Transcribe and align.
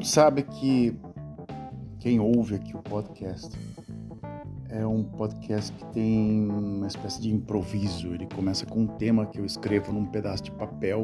mundo 0.00 0.06
sabe 0.06 0.42
que 0.44 0.96
quem 1.98 2.18
ouve 2.18 2.54
aqui 2.54 2.74
o 2.74 2.82
podcast 2.82 3.54
é 4.70 4.86
um 4.86 5.04
podcast 5.04 5.70
que 5.72 5.84
tem 5.92 6.48
uma 6.48 6.86
espécie 6.86 7.20
de 7.20 7.30
improviso. 7.30 8.14
Ele 8.14 8.26
começa 8.34 8.64
com 8.64 8.80
um 8.80 8.86
tema 8.86 9.26
que 9.26 9.38
eu 9.38 9.44
escrevo 9.44 9.92
num 9.92 10.06
pedaço 10.06 10.44
de 10.44 10.52
papel 10.52 11.02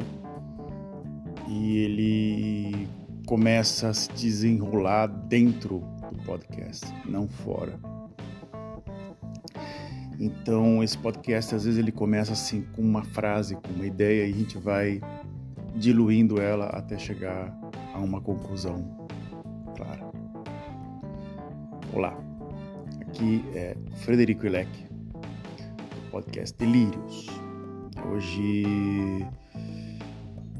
e 1.47 1.77
ele 1.77 2.87
começa 3.27 3.89
a 3.89 3.93
se 3.93 4.11
desenrolar 4.13 5.05
dentro 5.05 5.83
do 6.11 6.23
podcast, 6.23 6.87
não 7.05 7.27
fora. 7.27 7.79
Então, 10.19 10.83
esse 10.83 10.97
podcast 10.97 11.53
às 11.53 11.65
vezes 11.65 11.77
ele 11.77 11.91
começa 11.91 12.33
assim 12.33 12.65
com 12.75 12.81
uma 12.81 13.03
frase, 13.03 13.55
com 13.57 13.73
uma 13.75 13.85
ideia 13.85 14.25
e 14.25 14.31
a 14.31 14.35
gente 14.35 14.57
vai 14.57 14.99
diluindo 15.75 16.41
ela 16.41 16.65
até 16.65 16.97
chegar 16.97 17.66
a 17.97 17.99
uma 17.99 18.21
conclusão 18.21 19.07
clara. 19.75 20.07
Olá, 21.91 22.15
aqui 23.01 23.43
é 23.55 23.75
Frederico 23.95 24.45
Ilec, 24.45 24.69
podcast 26.11 26.55
Delírios. 26.59 27.25
Hoje 28.11 29.25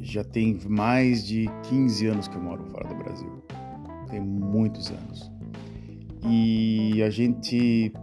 já 0.01 0.23
tem 0.23 0.59
mais 0.67 1.27
de 1.27 1.47
15 1.69 2.07
anos 2.07 2.27
que 2.27 2.35
eu 2.35 2.41
moro 2.41 2.63
fora 2.71 2.87
do 2.87 2.95
Brasil. 2.95 3.43
Tem 4.09 4.19
muitos 4.19 4.89
anos. 4.89 5.31
E 6.27 7.03
a 7.03 7.09
gente 7.11 7.93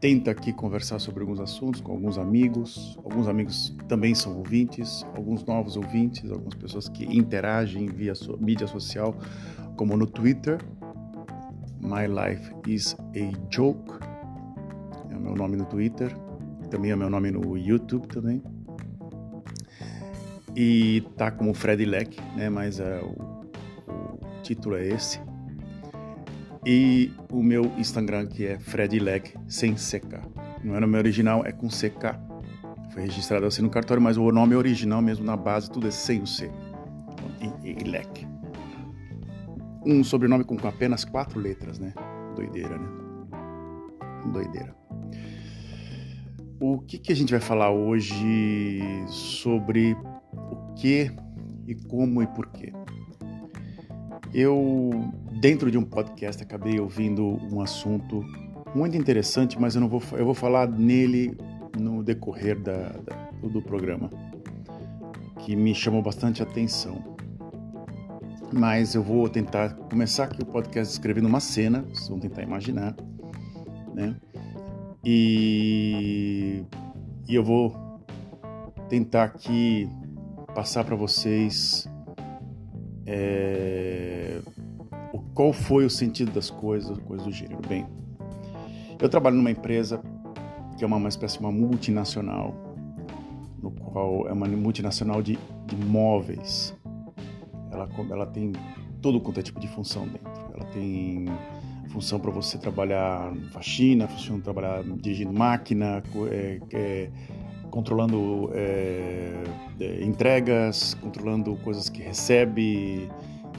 tenta 0.00 0.30
aqui 0.30 0.52
conversar 0.52 0.98
sobre 0.98 1.22
alguns 1.22 1.40
assuntos 1.40 1.80
com 1.80 1.92
alguns 1.92 2.18
amigos. 2.18 2.98
Alguns 3.04 3.26
amigos 3.28 3.76
também 3.88 4.14
são 4.14 4.36
ouvintes, 4.36 5.04
alguns 5.14 5.44
novos 5.44 5.76
ouvintes, 5.76 6.30
algumas 6.30 6.54
pessoas 6.54 6.88
que 6.88 7.04
interagem 7.04 7.86
via 7.86 8.14
so 8.14 8.38
mídia 8.40 8.66
social, 8.66 9.14
como 9.76 9.96
no 9.96 10.06
Twitter. 10.06 10.58
My 11.80 12.06
Life 12.06 12.52
is 12.66 12.96
a 13.14 13.54
Joke. 13.54 13.92
É 15.10 15.16
o 15.16 15.20
meu 15.20 15.34
nome 15.34 15.56
no 15.56 15.64
Twitter. 15.64 16.14
Também 16.70 16.90
é 16.90 16.96
meu 16.96 17.10
nome 17.10 17.30
no 17.30 17.56
YouTube 17.56 18.06
também. 18.08 18.42
E 20.54 21.02
tá 21.16 21.30
como 21.30 21.54
Fred 21.54 21.84
Leck, 21.84 22.20
né? 22.36 22.50
Mas 22.50 22.80
é, 22.80 23.00
o, 23.00 23.12
o 23.88 24.42
título 24.42 24.76
é 24.76 24.88
esse. 24.88 25.20
E 26.66 27.12
o 27.30 27.42
meu 27.42 27.64
Instagram 27.78 28.26
que 28.26 28.46
é 28.46 28.58
Fred 28.58 28.98
Leck 28.98 29.34
sem 29.48 29.74
CK. 29.74 30.20
Não 30.64 30.76
é 30.76 30.80
nome 30.80 30.98
original, 30.98 31.44
é 31.44 31.52
com 31.52 31.68
CK. 31.68 32.18
Foi 32.92 33.02
registrado 33.02 33.46
assim 33.46 33.62
no 33.62 33.70
cartório, 33.70 34.02
mas 34.02 34.16
o 34.16 34.30
nome 34.32 34.54
original 34.54 35.00
mesmo 35.00 35.24
na 35.24 35.36
base, 35.36 35.70
tudo 35.70 35.86
é 35.86 35.90
sem 35.90 36.22
o 36.22 36.26
C. 36.26 36.50
E, 37.62 37.70
e 37.70 37.84
Leck. 37.84 38.26
Um 39.86 40.02
sobrenome 40.02 40.44
com 40.44 40.56
apenas 40.66 41.04
quatro 41.04 41.38
letras, 41.38 41.78
né? 41.78 41.94
Doideira, 42.34 42.76
né? 42.76 42.88
Doideira. 44.32 44.76
O 46.60 46.80
que, 46.80 46.98
que 46.98 47.12
a 47.12 47.16
gente 47.16 47.30
vai 47.30 47.40
falar 47.40 47.70
hoje 47.70 48.80
sobre 49.06 49.96
o 50.34 50.74
que 50.74 51.10
e 51.68 51.74
como 51.74 52.20
e 52.20 52.26
porquê? 52.26 52.72
Eu, 54.34 55.12
dentro 55.40 55.70
de 55.70 55.78
um 55.78 55.84
podcast, 55.84 56.42
acabei 56.42 56.80
ouvindo 56.80 57.38
um 57.52 57.60
assunto 57.60 58.24
muito 58.74 58.96
interessante, 58.96 59.58
mas 59.58 59.74
eu 59.74 59.80
não 59.80 59.88
vou, 59.88 60.02
eu 60.12 60.24
vou 60.24 60.34
falar 60.34 60.68
nele 60.68 61.36
no 61.78 62.02
decorrer 62.02 62.58
da, 62.60 62.88
da, 62.88 63.30
do 63.42 63.62
programa, 63.62 64.10
que 65.38 65.54
me 65.54 65.74
chamou 65.74 66.02
bastante 66.02 66.42
atenção. 66.42 67.16
Mas 68.52 68.94
eu 68.94 69.02
vou 69.02 69.28
tentar 69.28 69.74
começar 69.74 70.24
aqui 70.24 70.42
o 70.42 70.46
podcast 70.46 70.92
escrevendo 70.92 71.26
uma 71.26 71.40
cena, 71.40 71.82
vocês 71.82 72.08
vão 72.08 72.18
tentar 72.18 72.42
imaginar, 72.42 72.96
né? 73.94 74.16
E, 75.04 76.64
e 77.28 77.34
eu 77.34 77.44
vou 77.44 77.76
tentar 78.88 79.24
aqui 79.24 79.88
passar 80.54 80.84
para 80.84 80.96
vocês 80.96 81.86
é, 83.06 84.40
qual 85.38 85.52
foi 85.52 85.84
o 85.84 85.90
sentido 85.90 86.32
das 86.32 86.50
coisas, 86.50 86.98
coisas 86.98 87.24
do 87.24 87.30
gênero. 87.30 87.60
Bem, 87.68 87.86
eu 89.00 89.08
trabalho 89.08 89.36
numa 89.36 89.52
empresa 89.52 90.02
que 90.76 90.82
é 90.82 90.86
uma, 90.86 90.96
uma 90.96 91.08
espécie 91.08 91.38
de 91.38 91.44
uma 91.44 91.52
multinacional, 91.52 92.52
no 93.62 93.70
qual 93.70 94.26
é 94.26 94.32
uma 94.32 94.48
multinacional 94.48 95.22
de, 95.22 95.38
de 95.64 95.76
móveis. 95.76 96.76
Ela, 97.70 97.88
ela 98.10 98.26
tem 98.26 98.50
todo 99.00 99.20
quanto 99.20 99.38
é 99.38 99.42
tipo 99.44 99.60
de 99.60 99.68
função 99.68 100.08
dentro. 100.08 100.32
Ela 100.54 100.64
tem 100.72 101.26
função 101.86 102.18
para 102.18 102.32
você 102.32 102.58
trabalhar 102.58 103.32
faxina, 103.52 104.08
função 104.08 104.40
trabalhar 104.40 104.82
dirigindo 104.82 105.32
máquina, 105.32 106.02
é, 106.32 106.60
é, 106.72 107.10
controlando 107.70 108.50
é, 108.54 109.44
é, 109.78 110.04
entregas, 110.04 110.94
controlando 110.94 111.54
coisas 111.58 111.88
que 111.88 112.02
recebe, 112.02 113.08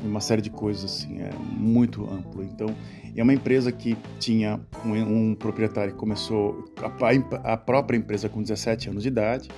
uma 0.03 0.21
série 0.21 0.41
de 0.41 0.49
coisas 0.49 0.85
assim, 0.85 1.19
é 1.19 1.31
muito 1.51 2.03
amplo. 2.09 2.43
Então, 2.43 2.75
é 3.15 3.23
uma 3.23 3.33
empresa 3.33 3.71
que 3.71 3.97
tinha 4.19 4.59
um, 4.85 5.31
um 5.31 5.35
proprietário 5.35 5.93
que 5.93 5.99
começou 5.99 6.65
a, 6.81 7.53
a, 7.53 7.57
própria 7.57 7.97
empresa 7.97 8.29
com 8.29 8.41
17 8.41 8.89
anos 8.89 9.03
de 9.03 9.09
idade, 9.09 9.49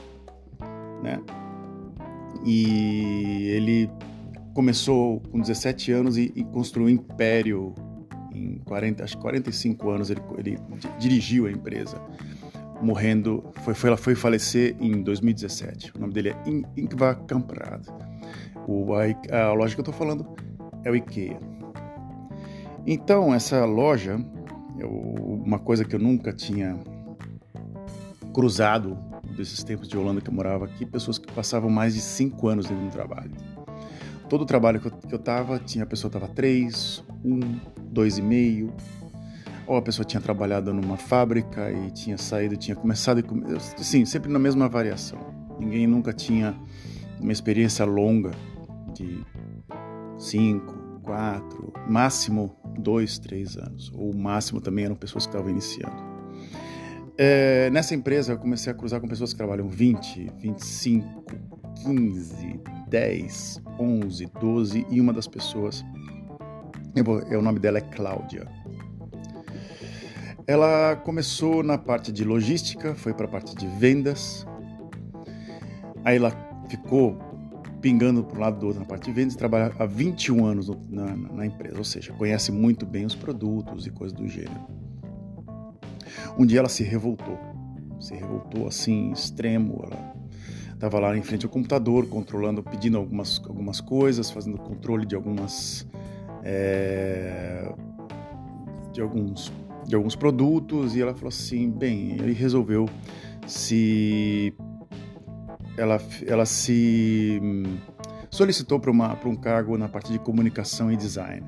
né? 1.03 1.22
E 2.44 3.50
ele 3.50 3.90
começou 4.53 5.19
com 5.31 5.40
17 5.40 5.91
anos 5.91 6.18
e, 6.18 6.31
e 6.35 6.44
construiu 6.44 6.88
um 6.88 6.90
império 6.90 7.73
em 8.34 8.58
40, 8.66 9.03
acho 9.03 9.18
45 9.18 9.90
anos 9.90 10.09
ele, 10.09 10.22
ele 10.38 10.58
dirigiu 10.97 11.46
a 11.46 11.52
empresa 11.52 12.02
morrendo, 12.81 13.44
foi, 13.63 13.73
foi, 13.73 13.90
ela 13.90 13.97
foi 13.97 14.16
falecer 14.16 14.75
em 14.79 15.02
2017. 15.03 15.94
O 15.96 16.00
nome 16.00 16.13
dele 16.13 16.29
é 16.29 16.35
Ingvar 16.75 17.16
Kamprad. 17.25 17.85
A, 19.31 19.37
a 19.37 19.53
loja 19.53 19.75
que 19.75 19.79
eu 19.79 19.83
estou 19.83 19.93
falando 19.93 20.27
é 20.83 20.91
o 20.91 20.95
IKEA. 20.95 21.39
Então, 22.85 23.33
essa 23.33 23.63
loja, 23.65 24.19
eu, 24.79 24.89
uma 24.89 25.59
coisa 25.59 25.85
que 25.85 25.95
eu 25.95 25.99
nunca 25.99 26.33
tinha 26.33 26.77
cruzado 28.33 28.97
desses 29.35 29.63
tempos 29.63 29.87
de 29.87 29.97
Holanda 29.97 30.21
que 30.21 30.29
eu 30.29 30.33
morava 30.33 30.65
aqui, 30.65 30.85
pessoas 30.85 31.17
que 31.17 31.31
passavam 31.31 31.69
mais 31.69 31.93
de 31.93 32.01
cinco 32.01 32.47
anos 32.47 32.65
dentro 32.65 32.85
do 32.85 32.91
trabalho. 32.91 33.31
Todo 34.27 34.41
o 34.41 34.45
trabalho 34.45 34.79
que 34.79 34.87
eu, 34.87 34.91
que 34.91 35.13
eu 35.13 35.19
tava, 35.19 35.59
tinha 35.59 35.83
a 35.83 35.87
pessoa 35.87 36.09
estava 36.09 36.27
três, 36.27 37.03
um, 37.23 37.39
dois 37.81 38.17
e 38.17 38.21
meio, 38.21 38.73
ou 39.67 39.77
a 39.77 39.81
pessoa 39.81 40.05
tinha 40.05 40.21
trabalhado 40.21 40.73
numa 40.73 40.97
fábrica 40.97 41.71
e 41.71 41.91
tinha 41.91 42.17
saído, 42.17 42.57
tinha 42.57 42.75
começado 42.75 43.19
e 43.19 43.83
sim, 43.83 44.05
sempre 44.05 44.31
na 44.31 44.39
mesma 44.39 44.67
variação. 44.67 45.19
Ninguém 45.59 45.85
nunca 45.85 46.11
tinha 46.13 46.55
uma 47.19 47.31
experiência 47.31 47.85
longa 47.85 48.31
de 48.91 49.25
cinco, 50.18 50.74
quatro, 51.03 51.74
máximo 51.88 52.56
dois, 52.78 53.19
três 53.19 53.57
anos. 53.57 53.91
Ou 53.96 54.12
o 54.12 54.18
máximo 54.18 54.62
também 54.62 54.85
eram 54.85 54.96
pessoas 54.96 55.25
que 55.25 55.29
estavam 55.29 55.50
iniciando. 55.50 56.12
É, 57.18 57.69
nessa 57.69 57.94
empresa 57.94 58.34
eu 58.34 58.38
comecei 58.38 58.72
a 58.72 58.75
cruzar 58.75 59.00
com 59.00 59.07
pessoas 59.07 59.31
que 59.31 59.38
trabalham 59.38 59.68
20, 59.68 60.31
25, 60.40 61.24
15, 61.84 62.59
10, 62.88 63.62
11, 63.79 64.25
12 64.40 64.88
e 64.90 65.00
uma 65.00 65.13
das 65.13 65.28
pessoas, 65.28 65.84
vou, 67.03 67.19
é, 67.22 67.38
o 67.38 67.41
nome 67.41 67.59
dela 67.59 67.78
é 67.78 67.81
Cláudia. 67.81 68.47
Ela 70.47 70.96
começou 70.96 71.62
na 71.63 71.78
parte 71.78 72.12
de 72.12 72.23
logística, 72.23 72.96
foi 72.96 73.13
para 73.13 73.25
a 73.25 73.29
parte 73.29 73.56
de 73.56 73.68
vendas. 73.68 74.46
Aí 76.03 76.18
ela 76.18 76.31
ficou 76.67 77.30
pingando 77.81 78.23
para 78.23 78.37
um 78.37 78.41
lado 78.41 78.59
do 78.59 78.67
outro 78.67 78.81
na 78.81 78.85
parte 78.85 79.05
de 79.05 79.11
vendas 79.11 79.33
e 79.33 79.37
trabalha 79.37 79.73
há 79.78 79.85
21 79.85 80.45
anos 80.45 80.69
na, 80.89 81.16
na, 81.16 81.45
empresa, 81.45 81.78
ou 81.78 81.83
seja, 81.83 82.13
conhece 82.13 82.51
muito 82.51 82.85
bem 82.85 83.05
os 83.05 83.16
produtos 83.16 83.87
e 83.87 83.89
coisas 83.89 84.16
do 84.16 84.28
gênero. 84.28 84.61
Um 86.37 86.45
dia 86.45 86.59
ela 86.59 86.69
se 86.69 86.83
revoltou, 86.83 87.37
se 87.99 88.13
revoltou 88.13 88.67
assim, 88.67 89.11
extremo. 89.11 89.83
Ela 89.85 90.13
estava 90.73 90.99
lá 90.99 91.17
em 91.17 91.23
frente 91.23 91.45
ao 91.45 91.51
computador, 91.51 92.07
controlando, 92.07 92.61
pedindo 92.61 92.97
algumas, 92.97 93.41
algumas 93.45 93.81
coisas, 93.81 94.29
fazendo 94.29 94.57
controle 94.57 95.05
de 95.05 95.16
algumas. 95.16 95.87
É, 96.43 97.72
de 98.91 98.99
alguns 98.99 99.51
de 99.85 99.95
alguns 99.95 100.16
produtos 100.16 100.95
e 100.95 101.01
ela 101.01 101.13
falou 101.13 101.29
assim, 101.29 101.69
bem, 101.69 102.11
ele 102.11 102.34
resolveu 102.34 102.87
se 103.47 104.53
ela 105.81 105.99
ela 106.28 106.45
se 106.45 107.39
hum, 107.41 107.78
solicitou 108.29 108.79
para 108.79 108.91
um 108.91 109.35
cargo 109.35 109.78
na 109.78 109.89
parte 109.89 110.11
de 110.11 110.19
comunicação 110.19 110.91
e 110.91 110.95
design. 110.95 111.43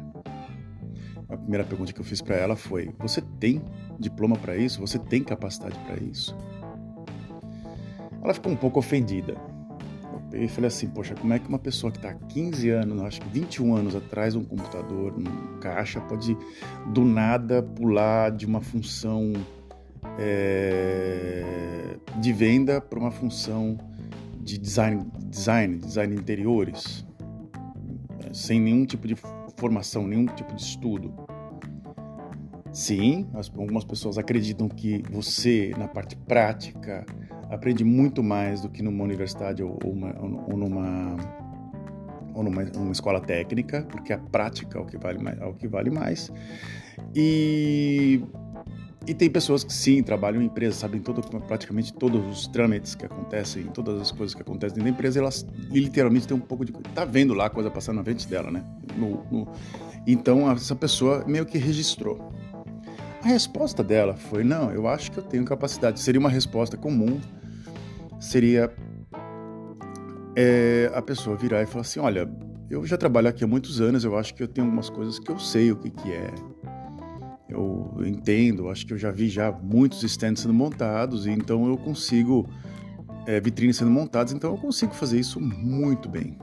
A 1.29 1.37
primeira 1.37 1.63
pergunta 1.63 1.93
que 1.93 1.99
eu 1.99 2.05
fiz 2.05 2.21
para 2.21 2.35
ela 2.35 2.55
foi: 2.55 2.91
você 2.99 3.21
tem 3.39 3.61
diploma 3.99 4.35
para 4.35 4.57
isso? 4.57 4.81
Você 4.81 4.97
tem 4.97 5.23
capacidade 5.23 5.77
para 5.85 6.01
isso? 6.03 6.35
Ela 8.23 8.33
ficou 8.33 8.51
um 8.51 8.55
pouco 8.55 8.79
ofendida. 8.79 9.35
eu 10.31 10.47
falei 10.49 10.67
assim, 10.67 10.87
poxa, 10.87 11.13
como 11.13 11.33
é 11.33 11.39
que 11.39 11.47
uma 11.47 11.59
pessoa 11.59 11.91
que 11.91 11.97
está 11.97 12.11
há 12.11 12.13
15 12.13 12.69
anos, 12.69 13.01
acho 13.01 13.21
que 13.21 13.29
21 13.29 13.75
anos 13.75 13.95
atrás 13.95 14.33
um 14.33 14.43
computador, 14.43 15.13
num 15.17 15.59
caixa, 15.59 15.99
pode 16.01 16.37
do 16.87 17.03
nada 17.03 17.61
pular 17.61 18.31
de 18.31 18.45
uma 18.45 18.61
função 18.61 19.33
é, 20.17 21.97
de 22.21 22.31
venda 22.31 22.79
para 22.79 22.97
uma 22.97 23.11
função 23.11 23.77
de 24.43 24.57
design, 24.57 25.05
design, 25.27 25.77
design 25.77 26.15
de 26.15 26.21
interiores, 26.21 27.05
é, 28.25 28.33
sem 28.33 28.59
nenhum 28.59 28.85
tipo 28.85 29.07
de 29.07 29.15
formação, 29.57 30.05
nenhum 30.05 30.25
tipo 30.25 30.53
de 30.53 30.61
estudo. 30.61 31.13
Sim, 32.71 33.29
algumas 33.33 33.85
pessoas 33.85 34.17
acreditam 34.17 34.67
que 34.67 35.03
você, 35.11 35.73
na 35.77 35.87
parte 35.87 36.15
prática, 36.15 37.05
aprende 37.49 37.83
muito 37.83 38.23
mais 38.23 38.61
do 38.61 38.69
que 38.69 38.81
numa 38.81 39.03
universidade 39.03 39.63
ou, 39.63 39.77
uma, 39.85 40.13
ou 40.19 40.57
numa 40.57 41.15
ou 42.33 42.43
numa, 42.43 42.63
numa, 42.63 42.91
escola 42.91 43.21
técnica, 43.21 43.83
porque 43.91 44.11
a 44.11 44.17
prática 44.17 44.79
é 44.79 44.81
o 44.81 44.85
que 44.85 44.97
vale 44.97 45.19
mais. 45.19 45.39
É 45.39 45.45
o 45.45 45.53
que 45.53 45.67
vale 45.67 45.91
mais. 45.91 46.31
E, 47.15 48.23
e 49.05 49.13
tem 49.13 49.29
pessoas 49.29 49.63
que 49.63 49.73
sim, 49.73 50.01
trabalham 50.01 50.41
em 50.41 50.45
empresas, 50.45 50.75
sabem 50.75 51.01
todo, 51.01 51.21
praticamente 51.41 51.93
todos 51.93 52.25
os 52.25 52.47
trâmites 52.47 52.95
que 52.95 53.05
acontecem, 53.05 53.63
todas 53.65 54.01
as 54.01 54.11
coisas 54.11 54.33
que 54.33 54.41
acontecem 54.41 54.75
dentro 54.75 54.91
da 54.91 54.97
empresa, 54.97 55.19
elas 55.19 55.45
literalmente 55.69 56.27
têm 56.27 56.37
um 56.37 56.39
pouco 56.39 56.63
de. 56.63 56.71
Tá 56.95 57.03
vendo 57.03 57.33
lá 57.33 57.47
a 57.47 57.49
coisa 57.49 57.69
passando 57.69 57.97
na 57.97 58.03
frente 58.03 58.27
dela, 58.27 58.49
né? 58.49 58.63
No, 58.95 59.25
no, 59.29 59.47
então, 60.05 60.49
essa 60.51 60.75
pessoa 60.75 61.23
meio 61.27 61.45
que 61.45 61.57
registrou. 61.57 62.31
A 63.21 63.27
resposta 63.27 63.83
dela 63.83 64.15
foi: 64.15 64.43
não, 64.43 64.71
eu 64.71 64.87
acho 64.87 65.11
que 65.11 65.17
eu 65.17 65.23
tenho 65.23 65.45
capacidade. 65.45 65.99
Seria 65.99 66.19
uma 66.19 66.29
resposta 66.29 66.77
comum, 66.77 67.19
seria 68.19 68.73
é, 70.35 70.91
a 70.93 71.01
pessoa 71.01 71.35
virar 71.35 71.61
e 71.61 71.65
falar 71.65 71.81
assim: 71.81 71.99
olha, 71.99 72.29
eu 72.69 72.85
já 72.85 72.97
trabalho 72.97 73.29
aqui 73.29 73.43
há 73.43 73.47
muitos 73.47 73.79
anos, 73.79 74.03
eu 74.03 74.17
acho 74.17 74.33
que 74.33 74.43
eu 74.43 74.47
tenho 74.47 74.65
algumas 74.65 74.89
coisas 74.89 75.19
que 75.19 75.31
eu 75.31 75.39
sei 75.39 75.71
o 75.71 75.75
que, 75.77 75.89
que 75.89 76.11
é. 76.11 76.33
Eu 77.53 77.93
entendo, 78.05 78.69
acho 78.69 78.85
que 78.85 78.93
eu 78.93 78.97
já 78.97 79.11
vi 79.11 79.29
já 79.29 79.51
muitos 79.51 80.03
stands 80.03 80.41
sendo 80.41 80.53
montados, 80.53 81.27
então 81.27 81.67
eu 81.67 81.77
consigo, 81.77 82.49
é, 83.27 83.39
vitrines 83.39 83.77
sendo 83.77 83.91
montadas, 83.91 84.33
então 84.33 84.51
eu 84.51 84.57
consigo 84.57 84.93
fazer 84.93 85.19
isso 85.19 85.39
muito 85.39 86.09
bem. 86.09 86.37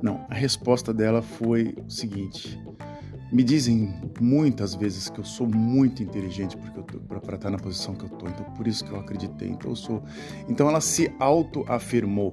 Não, 0.00 0.24
a 0.30 0.34
resposta 0.34 0.94
dela 0.94 1.22
foi 1.22 1.74
o 1.84 1.90
seguinte: 1.90 2.58
me 3.32 3.42
dizem 3.42 3.92
muitas 4.20 4.74
vezes 4.74 5.08
que 5.08 5.18
eu 5.18 5.24
sou 5.24 5.48
muito 5.48 6.02
inteligente 6.02 6.56
para 6.56 7.18
estar 7.18 7.38
tá 7.38 7.50
na 7.50 7.58
posição 7.58 7.94
que 7.94 8.04
eu 8.04 8.08
estou, 8.08 8.28
então 8.28 8.44
por 8.54 8.66
isso 8.66 8.84
que 8.84 8.92
eu 8.92 9.00
acreditei. 9.00 9.48
Então 9.48 9.70
eu 9.70 9.76
sou. 9.76 10.02
Então 10.48 10.68
ela 10.68 10.80
se 10.80 11.12
autoafirmou, 11.18 12.32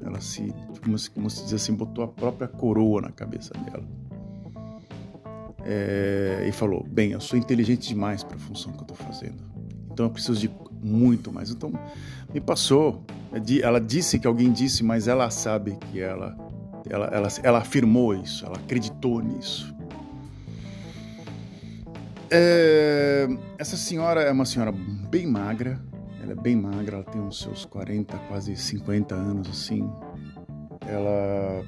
ela 0.00 0.20
se, 0.20 0.54
como 0.84 0.96
se, 0.96 1.10
como 1.10 1.28
se 1.28 1.42
diz 1.44 1.54
assim, 1.54 1.74
botou 1.74 2.04
a 2.04 2.08
própria 2.08 2.46
coroa 2.46 3.00
na 3.00 3.10
cabeça 3.10 3.52
dela. 3.54 3.84
É, 5.70 6.46
e 6.48 6.52
falou: 6.52 6.82
bem, 6.88 7.10
eu 7.10 7.20
sou 7.20 7.38
inteligente 7.38 7.88
demais 7.88 8.24
para 8.24 8.36
a 8.36 8.38
função 8.38 8.72
que 8.72 8.78
eu 8.78 8.82
estou 8.82 8.96
fazendo. 8.96 9.36
Então 9.92 10.06
eu 10.06 10.10
preciso 10.10 10.40
de 10.40 10.50
muito 10.82 11.30
mais. 11.30 11.50
Então 11.50 11.70
me 12.32 12.40
passou. 12.40 13.04
É 13.30 13.60
ela 13.60 13.78
disse 13.78 14.18
que 14.18 14.26
alguém 14.26 14.50
disse, 14.50 14.82
mas 14.82 15.06
ela 15.06 15.28
sabe 15.28 15.76
que 15.90 16.00
ela, 16.00 16.34
ela, 16.88 17.06
ela, 17.08 17.28
ela 17.42 17.58
afirmou 17.58 18.14
isso, 18.14 18.46
ela 18.46 18.56
acreditou 18.56 19.20
nisso. 19.20 19.74
É, 22.30 23.28
essa 23.58 23.76
senhora 23.76 24.22
é 24.22 24.32
uma 24.32 24.46
senhora 24.46 24.72
bem 24.72 25.26
magra, 25.26 25.78
ela 26.22 26.32
é 26.32 26.34
bem 26.34 26.56
magra, 26.56 26.96
ela 26.96 27.04
tem 27.04 27.20
uns 27.20 27.40
seus 27.40 27.66
40, 27.66 28.16
quase 28.28 28.56
50 28.56 29.14
anos 29.14 29.48
assim. 29.50 29.90
Ela 30.86 31.62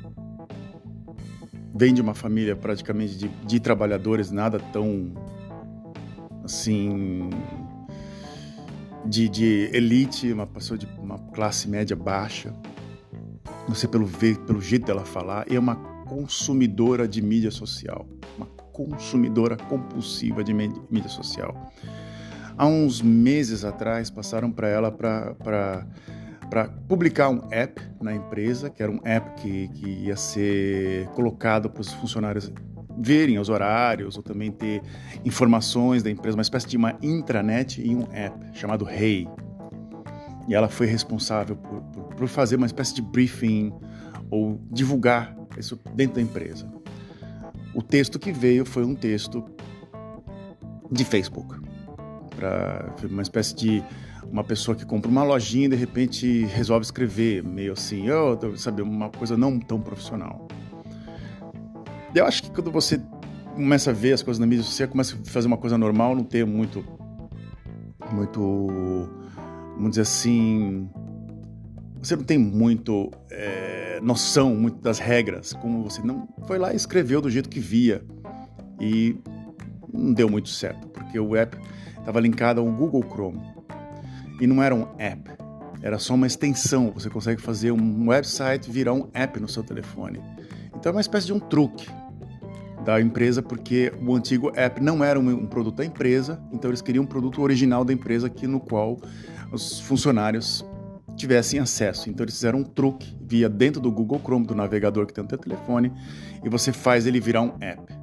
vem 1.74 1.94
de 1.94 2.00
uma 2.00 2.14
família 2.14 2.56
praticamente 2.56 3.16
de, 3.16 3.28
de 3.28 3.60
trabalhadores, 3.60 4.30
nada 4.30 4.58
tão 4.72 5.12
assim 6.44 7.30
de, 9.04 9.28
de, 9.28 9.70
elite, 9.72 10.32
uma 10.32 10.46
pessoa 10.46 10.76
de 10.76 10.86
uma 10.98 11.18
classe 11.18 11.68
média 11.68 11.96
baixa. 11.96 12.52
Sei 13.74 13.88
pelo 13.88 14.04
ver, 14.04 14.36
pelo 14.40 14.60
jeito 14.60 14.86
dela 14.86 15.04
falar, 15.04 15.46
é 15.50 15.58
uma 15.58 15.76
consumidora 15.76 17.06
de 17.06 17.22
mídia 17.22 17.52
social, 17.52 18.08
uma 18.36 18.46
consumidora 18.72 19.56
compulsiva 19.56 20.42
de 20.42 20.52
mídia 20.52 21.08
social. 21.08 21.72
Há 22.58 22.66
uns 22.66 23.00
meses 23.00 23.64
atrás 23.64 24.10
passaram 24.10 24.50
para 24.50 24.68
ela 24.68 24.90
para 24.90 25.86
publicar 26.88 27.28
um 27.28 27.46
app 27.50 27.80
na 28.00 28.12
empresa, 28.12 28.68
que 28.68 28.82
era 28.82 28.90
um 28.90 29.00
app 29.04 29.40
que, 29.40 29.68
que 29.68 29.88
ia 29.88 30.16
ser 30.16 31.06
colocado 31.08 31.70
para 31.70 31.80
os 31.80 31.92
funcionários 31.92 32.52
verem 32.98 33.38
os 33.38 33.48
horários 33.48 34.16
ou 34.16 34.22
também 34.22 34.50
ter 34.50 34.82
informações 35.24 36.02
da 36.02 36.10
empresa, 36.10 36.36
uma 36.36 36.42
espécie 36.42 36.66
de 36.66 36.76
uma 36.76 36.96
intranet 37.02 37.80
e 37.80 37.94
um 37.94 38.06
app 38.12 38.36
chamado 38.52 38.88
Hey. 38.88 39.28
E 40.48 40.54
ela 40.54 40.68
foi 40.68 40.86
responsável 40.86 41.56
por, 41.56 41.80
por, 41.82 42.14
por 42.14 42.28
fazer 42.28 42.56
uma 42.56 42.66
espécie 42.66 42.94
de 42.94 43.02
briefing 43.02 43.72
ou 44.30 44.60
divulgar 44.70 45.36
isso 45.56 45.78
dentro 45.94 46.16
da 46.16 46.20
empresa. 46.20 46.68
O 47.74 47.82
texto 47.82 48.18
que 48.18 48.32
veio 48.32 48.64
foi 48.64 48.84
um 48.84 48.94
texto 48.94 49.44
de 50.90 51.04
Facebook. 51.04 51.54
Pra, 52.40 52.94
uma 53.04 53.20
espécie 53.20 53.54
de 53.54 53.84
uma 54.32 54.42
pessoa 54.42 54.74
que 54.74 54.86
compra 54.86 55.10
uma 55.10 55.22
lojinha 55.22 55.66
e 55.66 55.68
de 55.68 55.76
repente 55.76 56.44
resolve 56.46 56.84
escrever, 56.84 57.44
meio 57.44 57.74
assim, 57.74 58.06
oh, 58.10 58.38
sabe, 58.56 58.80
uma 58.80 59.10
coisa 59.10 59.36
não 59.36 59.58
tão 59.60 59.78
profissional. 59.78 60.48
Eu 62.14 62.24
acho 62.24 62.44
que 62.44 62.50
quando 62.50 62.70
você 62.70 62.98
começa 63.54 63.90
a 63.90 63.92
ver 63.92 64.14
as 64.14 64.22
coisas 64.22 64.38
na 64.38 64.46
mídia 64.46 64.64
social, 64.64 64.88
começa 64.88 65.14
a 65.14 65.30
fazer 65.30 65.46
uma 65.46 65.58
coisa 65.58 65.76
normal, 65.76 66.16
não 66.16 66.24
ter 66.24 66.46
muito, 66.46 66.82
muito, 68.10 69.10
vamos 69.74 69.90
dizer 69.90 70.02
assim, 70.02 70.88
você 71.98 72.16
não 72.16 72.24
tem 72.24 72.38
muito 72.38 73.10
é, 73.30 74.00
noção 74.02 74.54
muito 74.54 74.80
das 74.80 74.98
regras, 74.98 75.52
como 75.52 75.82
você 75.82 76.00
não 76.02 76.26
foi 76.46 76.58
lá 76.58 76.72
e 76.72 76.76
escreveu 76.76 77.20
do 77.20 77.28
jeito 77.28 77.50
que 77.50 77.60
via 77.60 78.02
e 78.80 79.14
não 79.92 80.14
deu 80.14 80.28
muito 80.30 80.48
certo, 80.48 80.88
porque 80.88 81.20
o 81.20 81.36
app 81.36 81.54
estava 82.00 82.20
linkado 82.20 82.60
ao 82.60 82.66
Google 82.66 83.04
Chrome 83.08 83.40
e 84.40 84.46
não 84.46 84.62
era 84.62 84.74
um 84.74 84.86
app, 84.98 85.30
era 85.82 85.98
só 85.98 86.14
uma 86.14 86.26
extensão. 86.26 86.90
Você 86.92 87.08
consegue 87.08 87.40
fazer 87.40 87.70
um 87.70 88.08
website 88.08 88.70
virar 88.70 88.94
um 88.94 89.08
app 89.14 89.38
no 89.38 89.48
seu 89.48 89.62
telefone. 89.62 90.20
Então 90.74 90.90
é 90.90 90.94
uma 90.94 91.00
espécie 91.00 91.26
de 91.26 91.32
um 91.32 91.38
truque 91.38 91.86
da 92.84 93.00
empresa, 93.00 93.42
porque 93.42 93.92
o 94.00 94.14
antigo 94.14 94.50
app 94.54 94.80
não 94.80 95.04
era 95.04 95.20
um, 95.20 95.46
produto 95.46 95.76
da 95.76 95.84
empresa, 95.84 96.40
então 96.50 96.70
eles 96.70 96.80
queriam 96.80 97.04
um 97.04 97.06
produto 97.06 97.42
original 97.42 97.84
da 97.84 97.92
empresa 97.92 98.26
aqui 98.26 98.46
no 98.46 98.58
qual 98.58 98.98
os 99.52 99.80
funcionários 99.80 100.64
tivessem 101.16 101.60
acesso. 101.60 102.08
Então 102.08 102.24
eles 102.24 102.34
fizeram 102.34 102.60
um 102.60 102.64
truque 102.64 103.14
via 103.20 103.48
dentro 103.48 103.80
do 103.80 103.92
Google 103.92 104.20
Chrome, 104.20 104.46
do 104.46 104.54
navegador 104.54 105.06
que 105.06 105.12
tem 105.12 105.22
no 105.22 105.28
teu 105.28 105.38
telefone, 105.38 105.92
e 106.42 106.48
você 106.48 106.72
faz 106.72 107.06
ele 107.06 107.20
virar 107.20 107.42
um 107.42 107.52
app. 107.60 107.99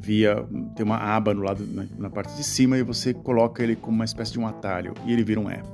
Via 0.00 0.46
tem 0.76 0.86
uma 0.86 0.96
aba 0.96 1.34
no 1.34 1.42
lado 1.42 1.66
na, 1.66 1.84
na 1.98 2.10
parte 2.10 2.36
de 2.36 2.44
cima 2.44 2.78
e 2.78 2.82
você 2.82 3.12
coloca 3.12 3.62
ele 3.62 3.74
como 3.74 3.96
uma 3.96 4.04
espécie 4.04 4.32
de 4.32 4.38
um 4.38 4.46
atalho 4.46 4.94
e 5.04 5.12
ele 5.12 5.24
vira 5.24 5.40
um 5.40 5.50
app. 5.50 5.68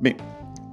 Bem, 0.00 0.16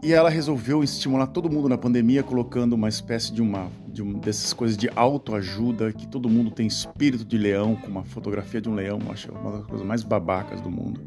e 0.02 0.14
ela 0.14 0.30
resolveu 0.30 0.84
estimular 0.84 1.28
todo 1.28 1.50
mundo 1.50 1.68
na 1.68 1.78
pandemia 1.78 2.24
colocando 2.24 2.74
uma 2.74 2.88
espécie 2.88 3.34
de 3.34 3.42
uma 3.42 3.70
de 3.88 4.02
um, 4.04 4.14
dessas 4.14 4.54
coisas 4.54 4.78
de 4.78 4.90
autoajuda 4.96 5.92
que 5.92 6.06
todo 6.06 6.30
mundo 6.30 6.52
tem 6.52 6.68
espírito 6.68 7.24
de 7.24 7.38
leão 7.38 7.76
com 7.76 7.88
uma 7.88 8.04
fotografia 8.04 8.62
de 8.62 8.70
um 8.70 8.74
leão, 8.74 9.00
acho 9.10 9.32
uma 9.32 9.58
das 9.58 9.66
coisas 9.66 9.88
mais 9.88 10.04
babacas 10.04 10.60
do 10.62 10.70
mundo 10.70 11.02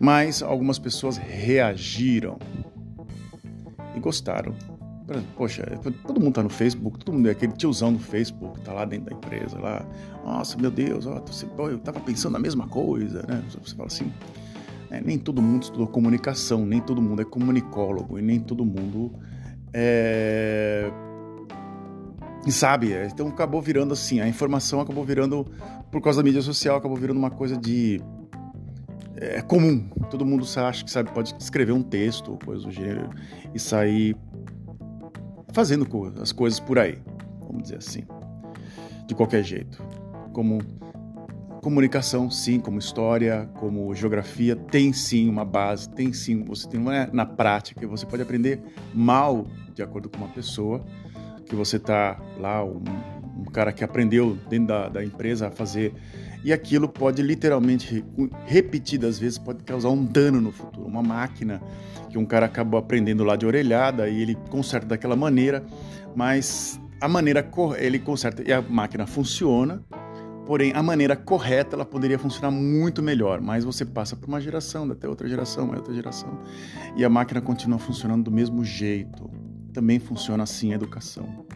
mas 0.00 0.42
algumas 0.42 0.78
pessoas 0.78 1.18
reagiram 1.18 2.38
e 3.94 4.00
gostaram. 4.00 4.54
Poxa, 5.36 5.64
todo 6.06 6.20
mundo 6.20 6.34
tá 6.34 6.42
no 6.42 6.48
Facebook, 6.48 6.98
todo 6.98 7.14
mundo 7.14 7.28
é 7.28 7.32
aquele 7.32 7.52
tiozão 7.52 7.90
no 7.90 7.98
Facebook, 7.98 8.60
tá 8.60 8.72
lá 8.72 8.84
dentro 8.84 9.06
da 9.06 9.16
empresa, 9.16 9.58
lá. 9.58 9.84
Nossa, 10.24 10.56
meu 10.56 10.70
Deus, 10.70 11.06
ó, 11.06 11.22
eu 11.68 11.78
tava 11.78 12.00
pensando 12.00 12.36
a 12.36 12.40
mesma 12.40 12.68
coisa, 12.68 13.24
né? 13.26 13.42
Você 13.50 13.74
fala 13.74 13.88
assim, 13.88 14.12
né? 14.90 15.02
nem 15.04 15.18
todo 15.18 15.42
mundo 15.42 15.64
estudou 15.64 15.86
comunicação, 15.86 16.64
nem 16.64 16.80
todo 16.80 17.02
mundo 17.02 17.22
é 17.22 17.24
comunicólogo 17.24 18.18
e 18.18 18.22
nem 18.22 18.38
todo 18.38 18.64
mundo 18.64 19.12
é 19.72 20.90
e 22.46 22.50
sabe, 22.50 22.94
então 23.04 23.28
acabou 23.28 23.60
virando 23.60 23.92
assim, 23.92 24.18
a 24.18 24.26
informação 24.26 24.80
acabou 24.80 25.04
virando, 25.04 25.46
por 25.90 26.00
causa 26.00 26.22
da 26.22 26.24
mídia 26.24 26.40
social, 26.40 26.76
acabou 26.76 26.96
virando 26.96 27.18
uma 27.18 27.30
coisa 27.30 27.54
de 27.54 28.00
é 29.20 29.42
comum. 29.42 29.86
Todo 30.10 30.24
mundo 30.24 30.46
acha 30.56 30.82
que 30.82 30.90
sabe, 30.90 31.10
pode 31.12 31.34
escrever 31.38 31.72
um 31.72 31.82
texto 31.82 32.38
coisa 32.42 32.64
do 32.64 32.70
gênero 32.70 33.10
e 33.54 33.58
sair 33.58 34.16
fazendo 35.52 35.86
as 36.20 36.32
coisas 36.32 36.60
por 36.60 36.78
aí, 36.78 36.98
vamos 37.40 37.64
dizer 37.64 37.76
assim, 37.76 38.04
de 39.06 39.14
qualquer 39.14 39.42
jeito. 39.42 39.82
Como 40.32 40.60
comunicação, 41.60 42.30
sim, 42.30 42.58
como 42.58 42.78
história, 42.78 43.48
como 43.54 43.94
geografia, 43.94 44.56
tem 44.56 44.92
sim 44.92 45.28
uma 45.28 45.44
base, 45.44 45.88
tem 45.90 46.12
sim, 46.12 46.42
você 46.42 46.68
tem 46.68 46.80
uma 46.80 47.06
na 47.12 47.26
prática, 47.26 47.86
você 47.86 48.06
pode 48.06 48.22
aprender 48.22 48.60
mal 48.94 49.46
de 49.74 49.82
acordo 49.82 50.08
com 50.08 50.18
uma 50.18 50.28
pessoa 50.28 50.84
que 51.46 51.54
você 51.54 51.78
tá 51.78 52.20
lá, 52.38 52.64
um, 52.64 52.82
um 53.38 53.44
cara 53.44 53.72
que 53.72 53.82
aprendeu 53.82 54.38
dentro 54.48 54.68
da, 54.68 54.88
da, 54.88 55.04
empresa 55.04 55.48
a 55.48 55.50
fazer, 55.50 55.92
e 56.44 56.52
aquilo 56.52 56.88
pode 56.88 57.22
literalmente, 57.22 58.04
repetidas 58.46 59.18
vezes, 59.18 59.38
pode 59.38 59.62
causar 59.64 59.90
um 59.90 60.04
dano 60.04 60.40
no 60.40 60.52
futuro. 60.52 60.86
Uma 60.86 61.02
máquina 61.02 61.60
que 62.08 62.18
um 62.18 62.24
cara 62.24 62.46
acabou 62.46 62.78
aprendendo 62.78 63.24
lá 63.24 63.36
de 63.36 63.46
orelhada 63.46 64.08
e 64.08 64.22
ele 64.22 64.34
conserta 64.48 64.86
daquela 64.86 65.16
maneira, 65.16 65.64
mas 66.14 66.80
a 67.00 67.08
maneira 67.08 67.48
ele 67.78 67.98
conserta 67.98 68.42
e 68.46 68.52
a 68.52 68.60
máquina 68.62 69.06
funciona, 69.06 69.84
Porém, 70.50 70.72
a 70.74 70.82
maneira 70.82 71.14
correta 71.14 71.76
ela 71.76 71.84
poderia 71.84 72.18
funcionar 72.18 72.50
muito 72.50 73.00
melhor, 73.00 73.40
mas 73.40 73.64
você 73.64 73.84
passa 73.84 74.16
por 74.16 74.26
uma 74.26 74.40
geração, 74.40 74.90
até 74.90 75.08
outra 75.08 75.28
geração, 75.28 75.66
uma 75.66 75.76
outra 75.76 75.94
geração, 75.94 76.40
e 76.96 77.04
a 77.04 77.08
máquina 77.08 77.40
continua 77.40 77.78
funcionando 77.78 78.24
do 78.24 78.32
mesmo 78.32 78.64
jeito. 78.64 79.30
Também 79.72 80.00
funciona 80.00 80.42
assim 80.42 80.72
a 80.72 80.74
educação. 80.74 81.46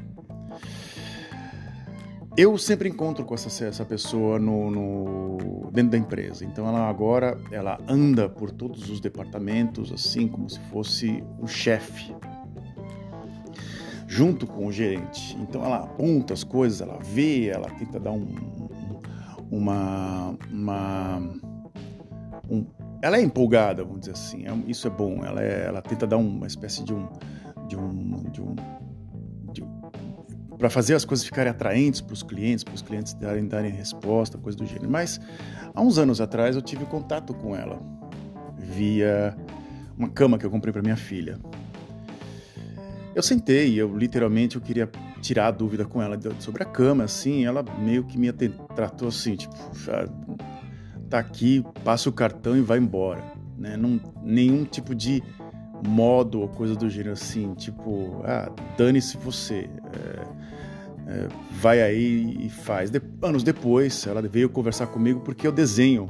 Eu 2.36 2.58
sempre 2.58 2.88
encontro 2.88 3.24
com 3.24 3.32
essa, 3.34 3.64
essa 3.64 3.84
pessoa 3.84 4.40
no, 4.40 4.68
no, 4.68 5.70
dentro 5.70 5.92
da 5.92 5.98
empresa. 5.98 6.44
Então 6.44 6.66
ela 6.66 6.88
agora 6.88 7.38
ela 7.52 7.78
anda 7.86 8.28
por 8.28 8.50
todos 8.50 8.90
os 8.90 9.00
departamentos 9.00 9.92
assim 9.92 10.26
como 10.26 10.50
se 10.50 10.58
fosse 10.70 11.22
o 11.40 11.46
chefe 11.46 12.12
junto 14.08 14.46
com 14.46 14.66
o 14.66 14.72
gerente. 14.72 15.36
Então 15.40 15.64
ela 15.64 15.84
aponta 15.84 16.34
as 16.34 16.42
coisas, 16.42 16.80
ela 16.80 16.98
vê, 17.02 17.48
ela 17.48 17.68
tenta 17.70 18.00
dar 18.00 18.12
um, 18.12 18.26
uma, 19.50 20.36
uma 20.50 21.18
um, 22.50 22.64
ela 23.02 23.16
é 23.16 23.22
empolgada, 23.22 23.84
vamos 23.84 24.00
dizer 24.00 24.12
assim. 24.12 24.44
É, 24.46 24.70
isso 24.70 24.86
é 24.86 24.90
bom. 24.90 25.24
Ela, 25.24 25.42
é, 25.42 25.66
ela 25.66 25.82
tenta 25.82 26.06
dar 26.06 26.16
uma 26.16 26.46
espécie 26.46 26.82
de 26.82 26.94
um, 26.94 27.08
de 27.68 27.76
um, 27.76 28.22
de 28.30 28.40
um, 28.40 28.50
um 28.50 28.83
para 30.58 30.70
fazer 30.70 30.94
as 30.94 31.04
coisas 31.04 31.24
ficarem 31.24 31.50
atraentes 31.50 32.00
para 32.00 32.14
os 32.14 32.22
clientes, 32.22 32.64
para 32.64 32.74
os 32.74 32.82
clientes 32.82 33.14
darem, 33.14 33.46
darem 33.46 33.72
resposta, 33.72 34.38
coisa 34.38 34.56
do 34.56 34.66
gênero. 34.66 34.90
Mas 34.90 35.20
há 35.74 35.80
uns 35.80 35.98
anos 35.98 36.20
atrás 36.20 36.56
eu 36.56 36.62
tive 36.62 36.84
contato 36.84 37.34
com 37.34 37.54
ela 37.54 37.80
via 38.58 39.36
uma 39.96 40.08
cama 40.08 40.38
que 40.38 40.46
eu 40.46 40.50
comprei 40.50 40.72
para 40.72 40.82
minha 40.82 40.96
filha. 40.96 41.38
Eu 43.14 43.22
sentei, 43.22 43.74
eu 43.74 43.96
literalmente 43.96 44.56
eu 44.56 44.62
queria 44.62 44.90
tirar 45.20 45.46
a 45.46 45.50
dúvida 45.50 45.84
com 45.84 46.02
ela 46.02 46.18
sobre 46.40 46.64
a 46.64 46.66
cama, 46.66 47.04
assim, 47.04 47.44
ela 47.44 47.64
meio 47.78 48.04
que 48.04 48.18
me 48.18 48.30
tratou 48.74 49.08
assim, 49.08 49.36
tipo, 49.36 49.54
tá 51.08 51.18
aqui, 51.18 51.64
passa 51.84 52.08
o 52.08 52.12
cartão 52.12 52.56
e 52.56 52.60
vai 52.60 52.78
embora, 52.78 53.22
né? 53.56 53.76
Não, 53.76 54.00
nenhum 54.22 54.64
tipo 54.64 54.94
de 54.94 55.22
modo 55.86 56.40
ou 56.40 56.48
coisa 56.48 56.74
do 56.74 56.88
gênero 56.88 57.12
assim, 57.12 57.54
tipo, 57.54 58.22
ah, 58.24 58.50
dane-se 58.76 59.16
você, 59.16 59.68
é, 59.92 60.44
é, 61.06 61.28
vai 61.50 61.82
aí 61.82 62.36
e 62.40 62.48
faz. 62.48 62.90
De, 62.90 63.00
anos 63.22 63.42
depois, 63.42 64.06
ela 64.06 64.22
veio 64.22 64.48
conversar 64.48 64.86
comigo 64.86 65.20
porque 65.20 65.46
eu 65.46 65.52
desenho 65.52 66.08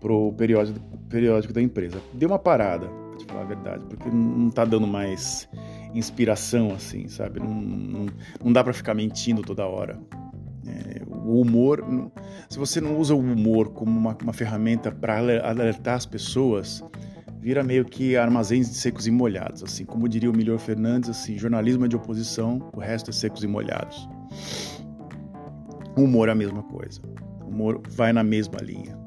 pro 0.00 0.32
periódico, 0.34 0.78
periódico 1.08 1.52
da 1.52 1.62
empresa. 1.62 1.98
Deu 2.12 2.28
uma 2.28 2.38
parada, 2.38 2.86
pra 2.86 3.18
te 3.18 3.24
falar 3.24 3.42
a 3.42 3.44
verdade, 3.44 3.84
porque 3.86 4.08
não 4.10 4.50
tá 4.50 4.64
dando 4.64 4.86
mais 4.86 5.48
inspiração, 5.94 6.72
assim, 6.72 7.08
sabe? 7.08 7.40
Não, 7.40 7.54
não, 7.54 8.06
não 8.44 8.52
dá 8.52 8.62
para 8.62 8.72
ficar 8.72 8.94
mentindo 8.94 9.42
toda 9.42 9.66
hora. 9.66 9.98
É, 10.66 11.02
o 11.06 11.40
humor, 11.40 11.82
se 12.48 12.58
você 12.58 12.80
não 12.80 12.98
usa 12.98 13.14
o 13.14 13.18
humor 13.18 13.70
como 13.70 13.90
uma, 13.98 14.16
uma 14.22 14.32
ferramenta 14.34 14.92
para 14.92 15.18
alertar 15.18 15.94
as 15.94 16.04
pessoas, 16.04 16.84
vira 17.40 17.62
meio 17.62 17.84
que 17.84 18.16
armazéns 18.16 18.68
de 18.68 18.76
secos 18.76 19.06
e 19.06 19.10
molhados, 19.10 19.62
assim, 19.62 19.84
como 19.84 20.08
diria 20.08 20.30
o 20.30 20.36
Milhor 20.36 20.58
Fernandes, 20.58 21.08
assim, 21.08 21.38
jornalismo 21.38 21.84
é 21.84 21.88
de 21.88 21.96
oposição, 21.96 22.70
o 22.74 22.80
resto 22.80 23.10
é 23.10 23.12
secos 23.12 23.42
e 23.42 23.46
molhados. 23.46 24.08
Humor 25.96 26.28
é 26.28 26.32
a 26.32 26.34
mesma 26.34 26.62
coisa. 26.62 27.00
Humor 27.46 27.80
vai 27.88 28.12
na 28.12 28.22
mesma 28.22 28.58
linha. 28.60 28.98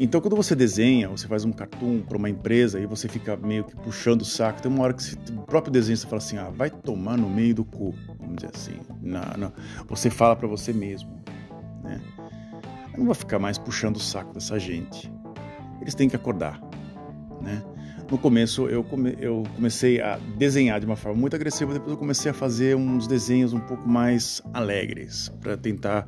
Então, 0.00 0.20
quando 0.20 0.36
você 0.36 0.54
desenha, 0.54 1.08
você 1.08 1.26
faz 1.26 1.44
um 1.44 1.50
cartoon 1.50 2.02
para 2.02 2.16
uma 2.16 2.30
empresa 2.30 2.78
e 2.78 2.86
você 2.86 3.08
fica 3.08 3.36
meio 3.36 3.64
que 3.64 3.74
puxando 3.74 4.22
o 4.22 4.24
saco, 4.24 4.62
tem 4.62 4.70
uma 4.70 4.84
hora 4.84 4.94
que 4.94 5.02
você, 5.02 5.16
o 5.32 5.42
próprio 5.42 5.72
desenho 5.72 5.96
você 5.96 6.06
fala 6.06 6.18
assim: 6.18 6.38
ah, 6.38 6.50
vai 6.50 6.70
tomar 6.70 7.16
no 7.16 7.28
meio 7.28 7.52
do 7.52 7.64
cu, 7.64 7.92
vamos 8.18 8.36
dizer 8.36 8.50
assim. 8.54 8.78
Não, 9.02 9.22
não. 9.36 9.52
Você 9.88 10.08
fala 10.08 10.36
para 10.36 10.46
você 10.46 10.72
mesmo, 10.72 11.10
né? 11.82 12.00
Eu 12.92 12.98
não 12.98 13.06
vou 13.06 13.14
ficar 13.14 13.40
mais 13.40 13.58
puxando 13.58 13.96
o 13.96 14.00
saco 14.00 14.32
dessa 14.34 14.56
gente. 14.56 15.12
Eles 15.80 15.96
têm 15.96 16.08
que 16.08 16.14
acordar, 16.14 16.60
né? 17.40 17.62
No 18.10 18.16
começo 18.16 18.66
eu, 18.68 18.82
come, 18.82 19.16
eu 19.20 19.42
comecei 19.54 20.00
a 20.00 20.18
desenhar 20.36 20.80
de 20.80 20.86
uma 20.86 20.96
forma 20.96 21.20
muito 21.20 21.36
agressiva, 21.36 21.72
depois 21.72 21.92
eu 21.92 21.98
comecei 21.98 22.30
a 22.30 22.34
fazer 22.34 22.74
uns 22.74 23.06
desenhos 23.06 23.52
um 23.52 23.60
pouco 23.60 23.86
mais 23.88 24.40
alegres 24.54 25.30
para 25.40 25.56
tentar 25.56 26.06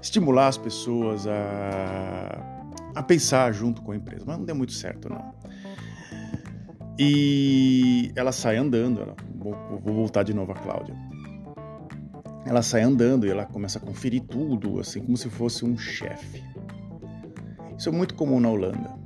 estimular 0.00 0.48
as 0.48 0.56
pessoas 0.56 1.26
a 1.26 2.54
a 2.94 3.02
pensar 3.02 3.52
junto 3.52 3.82
com 3.82 3.92
a 3.92 3.96
empresa, 3.96 4.24
mas 4.26 4.38
não 4.38 4.44
deu 4.44 4.54
muito 4.54 4.72
certo 4.72 5.08
não. 5.08 5.34
E 6.98 8.12
ela 8.14 8.30
sai 8.30 8.56
andando, 8.56 9.00
ela, 9.00 9.16
vou, 9.34 9.52
vou 9.82 9.94
voltar 9.94 10.22
de 10.22 10.32
novo 10.32 10.52
a 10.52 10.54
Cláudia. 10.54 10.94
Ela 12.46 12.62
sai 12.62 12.82
andando 12.82 13.26
e 13.26 13.30
ela 13.30 13.46
começa 13.46 13.78
a 13.78 13.80
conferir 13.80 14.22
tudo, 14.22 14.78
assim 14.78 15.00
como 15.00 15.16
se 15.16 15.28
fosse 15.28 15.64
um 15.64 15.76
chefe. 15.76 16.44
Isso 17.76 17.88
é 17.88 17.92
muito 17.92 18.14
comum 18.14 18.38
na 18.38 18.48
Holanda. 18.48 19.03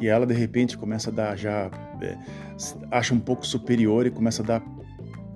E 0.00 0.08
ela 0.08 0.26
de 0.26 0.34
repente 0.34 0.76
começa 0.78 1.10
a 1.10 1.12
dar 1.12 1.36
já 1.36 1.70
é, 2.00 2.16
acha 2.90 3.14
um 3.14 3.20
pouco 3.20 3.46
superior 3.46 4.06
e 4.06 4.10
começa 4.10 4.42
a 4.42 4.46
dar 4.46 4.62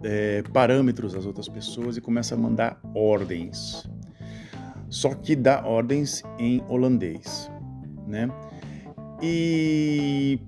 é, 0.03 0.43
parâmetros 0.53 1.15
às 1.15 1.27
outras 1.27 1.49
pessoas 1.49 1.97
e 1.97 2.01
começa 2.01 2.35
a 2.35 2.39
mandar 2.39 2.81
ordens. 2.95 3.89
Só 4.89 5.15
que 5.15 5.37
dá 5.37 5.65
ordens 5.67 6.23
em 6.39 6.63
holandês 6.69 7.51
né? 8.07 8.29
E 9.23 10.39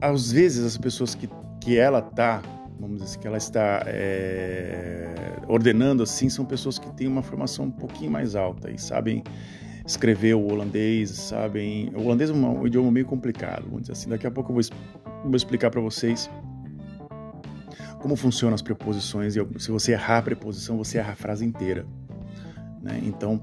às 0.00 0.32
vezes 0.32 0.64
as 0.64 0.76
pessoas 0.76 1.14
que, 1.14 1.28
que 1.60 1.78
ela 1.78 2.00
tá, 2.00 2.42
vamos 2.78 3.02
dizer 3.02 3.18
que 3.18 3.26
ela 3.26 3.36
está 3.36 3.82
é, 3.86 5.06
ordenando 5.48 6.02
assim, 6.02 6.28
são 6.28 6.44
pessoas 6.44 6.78
que 6.78 6.90
têm 6.94 7.06
uma 7.06 7.22
formação 7.22 7.66
um 7.66 7.70
pouquinho 7.70 8.10
mais 8.10 8.34
alta 8.34 8.70
e 8.70 8.78
sabem 8.78 9.22
escrever 9.86 10.34
o 10.34 10.46
holandês, 10.50 11.10
sabem. 11.10 11.90
O 11.94 12.04
holandês 12.04 12.30
é 12.30 12.32
um, 12.32 12.66
idioma 12.66 12.90
meio 12.90 13.06
complicado, 13.06 13.64
vamos 13.64 13.82
dizer 13.82 13.92
assim. 13.92 14.08
Daqui 14.08 14.26
a 14.26 14.30
pouco 14.30 14.52
eu 14.52 14.54
vou, 14.54 15.22
vou 15.24 15.36
explicar 15.36 15.70
para 15.70 15.80
vocês 15.80 16.30
como 18.00 18.16
funcionam 18.16 18.54
as 18.54 18.62
preposições 18.62 19.34
e 19.34 19.46
se 19.58 19.70
você 19.70 19.92
errar 19.92 20.18
a 20.18 20.22
preposição, 20.22 20.76
você 20.76 20.98
erra 20.98 21.12
a 21.12 21.16
frase 21.16 21.44
inteira. 21.44 21.86
Né? 22.82 23.00
Então, 23.02 23.42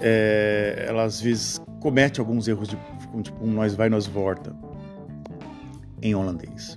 é, 0.00 0.86
ela 0.88 1.04
às 1.04 1.20
vezes 1.20 1.60
comete 1.80 2.20
alguns 2.20 2.46
erros 2.46 2.68
de 2.68 2.78
tipo 3.22 3.44
um 3.44 3.52
nós 3.52 3.74
vai, 3.74 3.88
nós 3.88 4.06
volta 4.06 4.54
em 6.00 6.14
holandês. 6.14 6.76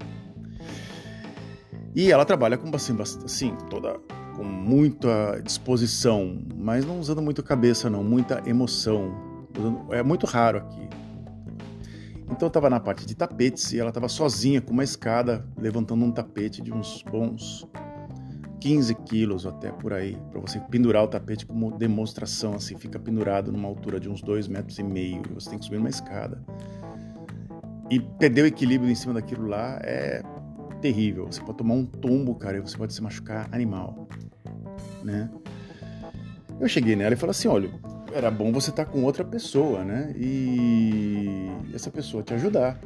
E 1.96 2.12
ela 2.12 2.26
trabalha 2.26 2.58
com 2.58 2.76
assim, 2.76 2.96
assim, 3.26 3.56
toda 3.70 4.00
com 4.38 4.44
muita 4.44 5.42
disposição, 5.44 6.40
mas 6.56 6.86
não 6.86 7.00
usando 7.00 7.22
muito 7.22 7.42
cabeça 7.42 7.90
não, 7.90 8.04
muita 8.04 8.42
emoção. 8.48 9.12
É 9.92 10.04
muito 10.04 10.28
raro 10.28 10.60
aqui. 10.60 10.88
Então 12.30 12.48
estava 12.48 12.70
na 12.70 12.80
parte 12.80 13.06
de 13.06 13.16
tapetes 13.16 13.74
e 13.74 13.80
ela 13.80 13.90
estava 13.90 14.08
sozinha 14.08 14.62
com 14.62 14.72
uma 14.72 14.84
escada 14.84 15.44
levantando 15.58 16.06
um 16.06 16.12
tapete 16.12 16.62
de 16.62 16.72
uns 16.72 17.04
bons 17.10 17.68
15 18.60 18.96
quilos 19.06 19.46
até 19.46 19.72
por 19.72 19.94
aí, 19.94 20.18
para 20.32 20.42
você 20.42 20.60
pendurar 20.60 21.04
o 21.04 21.08
tapete 21.08 21.46
como 21.46 21.72
demonstração, 21.72 22.54
assim, 22.54 22.78
fica 22.78 23.00
pendurado 23.00 23.52
numa 23.52 23.68
altura 23.68 24.00
de 24.00 24.10
uns 24.10 24.22
2 24.22 24.48
metros 24.48 24.78
e 24.80 24.84
meio, 24.84 25.22
e 25.30 25.34
você 25.34 25.50
tem 25.50 25.60
que 25.60 25.66
subir 25.66 25.78
uma 25.78 25.90
escada. 25.90 26.44
E 27.90 28.00
perder 28.00 28.44
o 28.44 28.46
equilíbrio 28.48 28.92
em 28.92 28.96
cima 28.96 29.14
daquilo 29.14 29.48
lá 29.48 29.80
é 29.84 30.22
terrível. 30.82 31.28
Você 31.28 31.40
pode 31.42 31.58
tomar 31.58 31.76
um 31.76 31.86
tombo, 31.86 32.36
cara, 32.36 32.58
e 32.58 32.60
você 32.60 32.78
pode 32.78 32.94
se 32.94 33.02
machucar 33.02 33.48
animal, 33.52 34.08
né? 35.04 35.30
Eu 36.60 36.68
cheguei 36.68 36.96
nela 36.96 37.14
e 37.14 37.18
falei 37.18 37.32
assim, 37.32 37.48
olha, 37.48 37.70
era 38.14 38.32
bom 38.32 38.52
você 38.52 38.70
estar 38.70 38.86
tá 38.86 38.92
com 38.92 39.04
outra 39.04 39.24
pessoa, 39.24 39.84
né? 39.84 40.14
E 40.18 41.50
essa 41.74 41.92
pessoa 41.92 42.24
te 42.24 42.34
ajudar, 42.34 42.80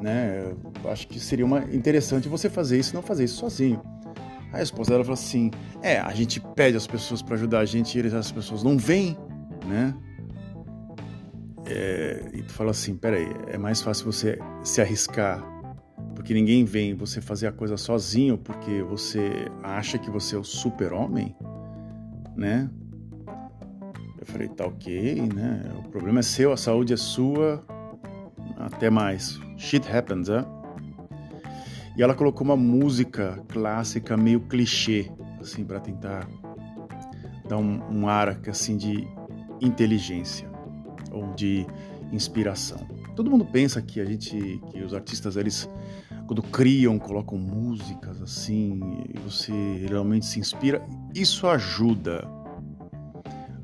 né? 0.00 0.52
Eu 0.84 0.90
acho 0.90 1.08
que 1.08 1.18
seria 1.18 1.44
uma 1.44 1.60
interessante 1.72 2.28
você 2.28 2.50
fazer 2.50 2.78
isso, 2.78 2.94
não 2.94 3.02
fazer 3.02 3.24
isso 3.24 3.36
sozinho. 3.36 3.80
A 4.52 4.62
esposa 4.62 4.90
dela 4.90 5.04
falou 5.04 5.14
assim: 5.14 5.50
É, 5.82 5.98
a 5.98 6.12
gente 6.12 6.40
pede 6.40 6.76
as 6.76 6.86
pessoas 6.86 7.22
para 7.22 7.34
ajudar 7.34 7.60
a 7.60 7.64
gente 7.64 7.98
e 7.98 8.14
as 8.14 8.32
pessoas 8.32 8.62
não 8.62 8.76
vêm, 8.76 9.16
né? 9.66 9.94
É, 11.66 12.30
e 12.34 12.42
tu 12.42 12.52
fala 12.52 12.72
assim: 12.72 12.96
Peraí, 12.96 13.28
é 13.46 13.56
mais 13.56 13.80
fácil 13.80 14.04
você 14.04 14.38
se 14.62 14.80
arriscar 14.80 15.42
porque 16.20 16.34
ninguém 16.34 16.66
vem 16.66 16.92
você 16.92 17.18
fazer 17.18 17.46
a 17.46 17.52
coisa 17.52 17.78
sozinho 17.78 18.36
porque 18.36 18.82
você 18.82 19.50
acha 19.62 19.96
que 19.96 20.10
você 20.10 20.36
é 20.36 20.38
o 20.38 20.44
super-homem, 20.44 21.34
né? 22.36 22.68
falei, 24.26 24.48
tá 24.48 24.66
ok, 24.66 25.22
né? 25.34 25.62
O 25.78 25.88
problema 25.88 26.20
é 26.20 26.22
seu, 26.22 26.52
a 26.52 26.58
saúde 26.58 26.92
é 26.92 26.96
sua. 26.96 27.64
Até 28.58 28.90
mais. 28.90 29.40
Shit 29.56 29.90
happens, 29.90 30.28
é? 30.28 30.44
E 31.96 32.02
ela 32.02 32.14
colocou 32.14 32.44
uma 32.44 32.56
música 32.56 33.42
clássica 33.48 34.14
meio 34.14 34.40
clichê, 34.40 35.10
assim, 35.40 35.64
para 35.64 35.80
tentar 35.80 36.28
dar 37.48 37.56
um, 37.56 37.80
um 37.90 38.08
ar 38.08 38.38
assim 38.46 38.76
de 38.76 39.08
inteligência 39.58 40.50
ou 41.10 41.32
de 41.32 41.66
inspiração. 42.12 42.86
Todo 43.16 43.30
mundo 43.30 43.46
pensa 43.46 43.80
que 43.80 44.00
a 44.00 44.04
gente, 44.04 44.60
que 44.70 44.82
os 44.82 44.94
artistas 44.94 45.36
eles 45.36 45.68
quando 46.30 46.44
criam, 46.44 46.96
colocam 46.96 47.36
músicas 47.36 48.22
assim, 48.22 48.78
e 49.12 49.18
você 49.18 49.52
realmente 49.88 50.24
se 50.24 50.38
inspira, 50.38 50.80
isso 51.12 51.44
ajuda. 51.48 52.24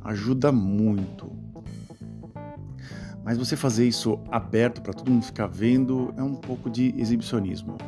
Ajuda 0.03 0.51
muito. 0.51 1.31
Mas 3.25 3.39
você 3.39 3.55
fazer 3.55 3.87
isso 3.87 4.19
aberto 4.33 4.83
para 4.83 4.93
todo 4.93 5.09
mundo 5.09 5.25
ficar 5.25 5.47
vendo 5.47 6.13
é 6.17 6.23
um 6.25 6.35
pouco 6.35 6.69
de 6.69 6.93
exibicionismo. 6.99 7.79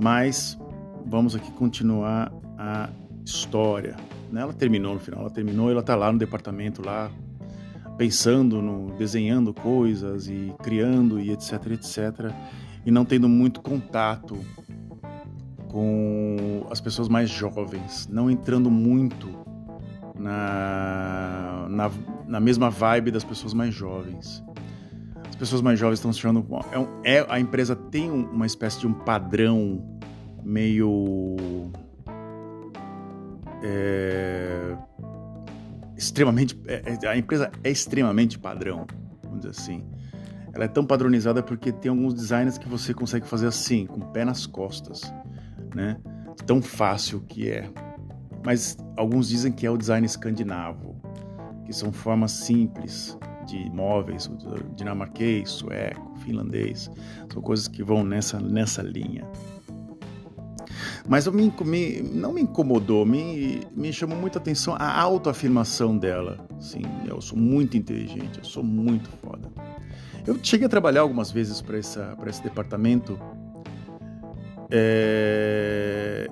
Mas 0.00 0.58
vamos 1.04 1.36
aqui 1.36 1.52
continuar 1.52 2.32
a 2.56 2.88
história. 3.22 3.96
Ela 4.34 4.54
terminou 4.54 4.94
no 4.94 5.00
final, 5.00 5.20
ela 5.20 5.30
terminou, 5.30 5.70
ela 5.70 5.80
está 5.80 5.94
lá 5.94 6.10
no 6.10 6.18
departamento 6.18 6.80
lá 6.82 7.10
pensando 7.98 8.62
no 8.62 8.96
desenhando 8.96 9.52
coisas 9.52 10.26
e 10.26 10.54
criando 10.62 11.20
e 11.20 11.30
etc 11.30 11.66
etc 11.72 12.32
e 12.84 12.90
não 12.90 13.04
tendo 13.04 13.28
muito 13.28 13.60
contato 13.60 14.38
com 15.68 16.66
as 16.70 16.80
pessoas 16.80 17.08
mais 17.08 17.30
jovens, 17.30 18.06
não 18.08 18.30
entrando 18.30 18.70
muito 18.70 19.28
na, 20.18 21.66
na, 21.68 21.90
na 22.26 22.40
mesma 22.40 22.70
vibe 22.70 23.10
das 23.10 23.24
pessoas 23.24 23.54
mais 23.54 23.74
jovens. 23.74 24.44
As 25.28 25.34
pessoas 25.34 25.62
mais 25.62 25.78
jovens 25.78 25.98
estão 25.98 26.12
se 26.12 26.18
achando. 26.18 26.46
É, 27.02 27.16
é, 27.16 27.26
a 27.28 27.40
empresa 27.40 27.74
tem 27.74 28.10
uma 28.10 28.46
espécie 28.46 28.80
de 28.80 28.86
um 28.86 28.92
padrão 28.92 29.98
meio. 30.44 31.36
É, 33.62 34.76
extremamente. 35.96 36.60
É, 36.66 36.98
é 37.02 37.08
a 37.08 37.16
empresa 37.16 37.50
é 37.64 37.70
extremamente 37.70 38.38
padrão, 38.38 38.86
vamos 39.22 39.40
dizer 39.40 39.50
assim. 39.50 39.82
Ela 40.54 40.64
é 40.64 40.68
tão 40.68 40.84
padronizada 40.84 41.42
porque 41.42 41.72
tem 41.72 41.90
alguns 41.90 42.14
designs 42.14 42.58
que 42.58 42.68
você 42.68 42.92
consegue 42.92 43.26
fazer 43.26 43.46
assim, 43.46 43.86
com 43.86 44.00
o 44.00 44.06
pé 44.06 44.24
nas 44.24 44.46
costas, 44.46 45.12
né? 45.74 45.96
Tão 46.46 46.60
fácil 46.60 47.20
que 47.20 47.48
é. 47.48 47.70
Mas 48.44 48.76
alguns 48.96 49.28
dizem 49.28 49.52
que 49.52 49.66
é 49.66 49.70
o 49.70 49.76
design 49.76 50.04
escandinavo, 50.04 51.00
que 51.64 51.72
são 51.72 51.92
formas 51.92 52.32
simples 52.32 53.16
de 53.46 53.70
móveis, 53.70 54.30
dinamarquês, 54.76 55.50
sueco, 55.50 56.16
finlandês, 56.18 56.90
são 57.32 57.40
coisas 57.42 57.66
que 57.66 57.82
vão 57.82 58.04
nessa, 58.04 58.38
nessa 58.38 58.82
linha. 58.82 59.26
Mas 61.08 61.26
me, 61.26 61.52
me, 61.64 62.02
não 62.02 62.32
me 62.32 62.42
incomodou, 62.42 63.04
me, 63.04 63.60
me 63.74 63.92
chamou 63.92 64.16
muita 64.16 64.38
atenção 64.38 64.74
a 64.78 65.00
autoafirmação 65.00 65.96
dela. 65.96 66.46
Sim, 66.60 66.82
eu 67.06 67.20
sou 67.20 67.36
muito 67.36 67.76
inteligente, 67.76 68.38
eu 68.38 68.44
sou 68.44 68.62
muito 68.62 69.10
foda. 69.10 69.50
Eu 70.26 70.38
cheguei 70.42 70.66
a 70.66 70.68
trabalhar 70.68 71.00
algumas 71.00 71.32
vezes 71.32 71.60
para 71.60 71.78
esse 71.78 72.42
departamento, 72.42 73.18
é, 74.70 76.28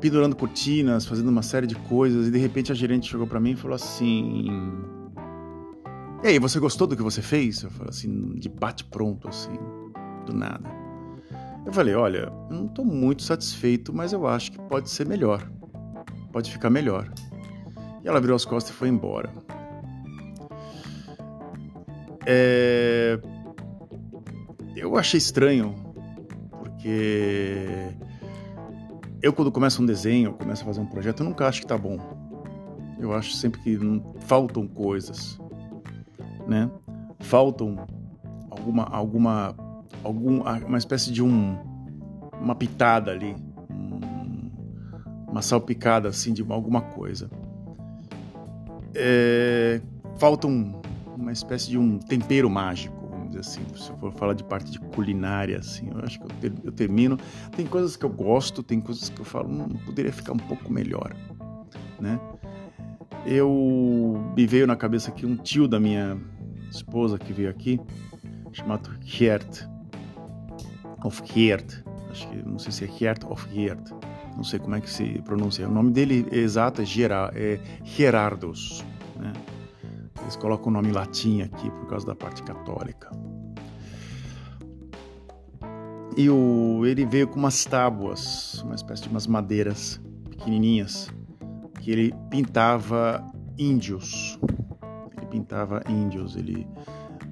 pendurando 0.00 0.36
cortinas, 0.36 1.04
fazendo 1.04 1.28
uma 1.28 1.42
série 1.42 1.66
de 1.66 1.74
coisas, 1.74 2.28
e 2.28 2.30
de 2.30 2.38
repente 2.38 2.70
a 2.70 2.74
gerente 2.74 3.10
chegou 3.10 3.26
para 3.26 3.40
mim 3.40 3.52
e 3.52 3.56
falou 3.56 3.74
assim: 3.74 4.46
E 6.22 6.28
aí, 6.28 6.38
você 6.38 6.60
gostou 6.60 6.86
do 6.86 6.96
que 6.96 7.02
você 7.02 7.20
fez? 7.20 7.62
Eu 7.64 7.70
falei 7.70 7.90
assim, 7.90 8.34
de 8.36 8.48
bate-pronto, 8.48 9.28
assim, 9.28 9.58
do 10.24 10.32
nada. 10.32 10.70
Eu 11.64 11.72
falei: 11.72 11.94
Olha, 11.96 12.32
eu 12.48 12.56
não 12.56 12.66
estou 12.66 12.84
muito 12.84 13.24
satisfeito, 13.24 13.92
mas 13.92 14.12
eu 14.12 14.28
acho 14.28 14.52
que 14.52 14.60
pode 14.60 14.88
ser 14.88 15.08
melhor, 15.08 15.50
pode 16.32 16.52
ficar 16.52 16.70
melhor. 16.70 17.12
E 18.04 18.08
ela 18.08 18.20
virou 18.20 18.36
as 18.36 18.44
costas 18.44 18.72
e 18.72 18.78
foi 18.78 18.88
embora. 18.88 19.32
É... 22.26 23.18
Eu 24.74 24.96
achei 24.96 25.18
estranho, 25.18 25.74
porque 26.50 27.94
eu 29.22 29.32
quando 29.32 29.50
começo 29.50 29.82
um 29.82 29.86
desenho, 29.86 30.34
começo 30.34 30.62
a 30.62 30.66
fazer 30.66 30.80
um 30.80 30.86
projeto, 30.86 31.20
eu 31.20 31.28
nunca 31.28 31.48
acho 31.48 31.60
que 31.60 31.66
tá 31.66 31.78
bom. 31.78 31.98
Eu 32.98 33.12
acho 33.14 33.32
sempre 33.32 33.60
que 33.60 33.78
faltam 34.20 34.66
coisas, 34.66 35.38
né? 36.46 36.70
Faltam 37.20 37.86
alguma 38.50 38.84
alguma 38.84 39.56
algum 40.04 40.42
uma 40.42 40.78
espécie 40.78 41.10
de 41.10 41.22
um 41.22 41.58
uma 42.40 42.54
pitada 42.54 43.10
ali, 43.10 43.34
um, 43.70 44.50
uma 45.30 45.42
salpicada 45.42 46.08
assim 46.08 46.32
de 46.32 46.44
alguma 46.48 46.80
coisa. 46.80 47.30
É, 48.94 49.80
faltam 50.18 50.80
uma 51.16 51.32
espécie 51.32 51.70
de 51.70 51.78
um 51.78 51.98
tempero 51.98 52.48
mágico, 52.48 52.96
vamos 53.10 53.28
dizer 53.28 53.40
assim. 53.40 53.60
Se 53.74 53.90
eu 53.90 53.96
for 53.96 54.12
falar 54.12 54.34
de 54.34 54.44
parte 54.44 54.70
de 54.70 54.78
culinária, 54.78 55.58
assim, 55.58 55.88
eu 55.90 55.98
acho 56.00 56.18
que 56.18 56.24
eu, 56.24 56.30
ter, 56.40 56.52
eu 56.64 56.72
termino. 56.72 57.18
Tem 57.56 57.66
coisas 57.66 57.96
que 57.96 58.04
eu 58.04 58.10
gosto, 58.10 58.62
tem 58.62 58.80
coisas 58.80 59.08
que 59.08 59.20
eu 59.20 59.24
falo, 59.24 59.48
hum, 59.48 59.76
poderia 59.84 60.12
ficar 60.12 60.32
um 60.32 60.38
pouco 60.38 60.72
melhor, 60.72 61.14
né? 62.00 62.20
Eu 63.24 64.32
me 64.36 64.46
veio 64.46 64.66
na 64.66 64.76
cabeça 64.76 65.10
aqui 65.10 65.26
um 65.26 65.36
tio 65.36 65.66
da 65.66 65.80
minha 65.80 66.16
esposa 66.70 67.18
que 67.18 67.32
veio 67.32 67.50
aqui, 67.50 67.80
chamado 68.52 68.90
Gert, 69.02 69.66
of 71.04 71.22
Gert, 71.24 71.82
acho 72.10 72.28
que 72.28 72.36
não 72.36 72.58
sei 72.58 72.72
se 72.72 72.84
é 72.84 72.88
Gert 72.88 73.24
of 73.24 73.48
Gert, 73.52 73.90
não 74.36 74.44
sei 74.44 74.58
como 74.58 74.74
é 74.74 74.80
que 74.80 74.90
se 74.90 75.20
pronuncia. 75.24 75.68
O 75.68 75.72
nome 75.72 75.90
dele 75.90 76.26
exato 76.30 76.82
é, 76.82 76.84
Gerard, 76.84 77.36
é 77.36 77.58
Gerardos, 77.82 78.84
né? 79.18 79.32
Eles 80.26 80.34
colocam 80.34 80.66
o 80.66 80.70
nome 80.72 80.90
latim 80.90 81.40
aqui 81.42 81.70
por 81.70 81.86
causa 81.86 82.04
da 82.04 82.14
parte 82.16 82.42
católica. 82.42 83.08
E 86.16 86.28
o, 86.28 86.84
ele 86.84 87.06
veio 87.06 87.28
com 87.28 87.38
umas 87.38 87.64
tábuas, 87.64 88.60
uma 88.64 88.74
espécie 88.74 89.04
de 89.04 89.08
umas 89.08 89.28
madeiras 89.28 90.00
pequenininhas, 90.28 91.14
que 91.80 91.92
ele 91.92 92.14
pintava 92.28 93.24
índios. 93.56 94.36
Ele 95.16 95.26
pintava 95.26 95.80
índios, 95.88 96.34
ele 96.34 96.66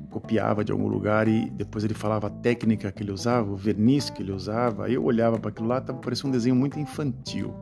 copiava 0.08 0.64
de 0.64 0.70
algum 0.70 0.86
lugar 0.86 1.26
e 1.26 1.50
depois 1.50 1.82
ele 1.82 1.94
falava 1.94 2.28
a 2.28 2.30
técnica 2.30 2.92
que 2.92 3.02
ele 3.02 3.10
usava, 3.10 3.50
o 3.50 3.56
verniz 3.56 4.08
que 4.08 4.22
ele 4.22 4.30
usava. 4.30 4.88
Eu 4.88 5.02
olhava 5.02 5.36
para 5.36 5.50
aquilo 5.50 5.66
lá, 5.66 5.80
tava 5.80 5.98
parecendo 5.98 6.28
um 6.28 6.30
desenho 6.30 6.54
muito 6.54 6.78
infantil. 6.78 7.52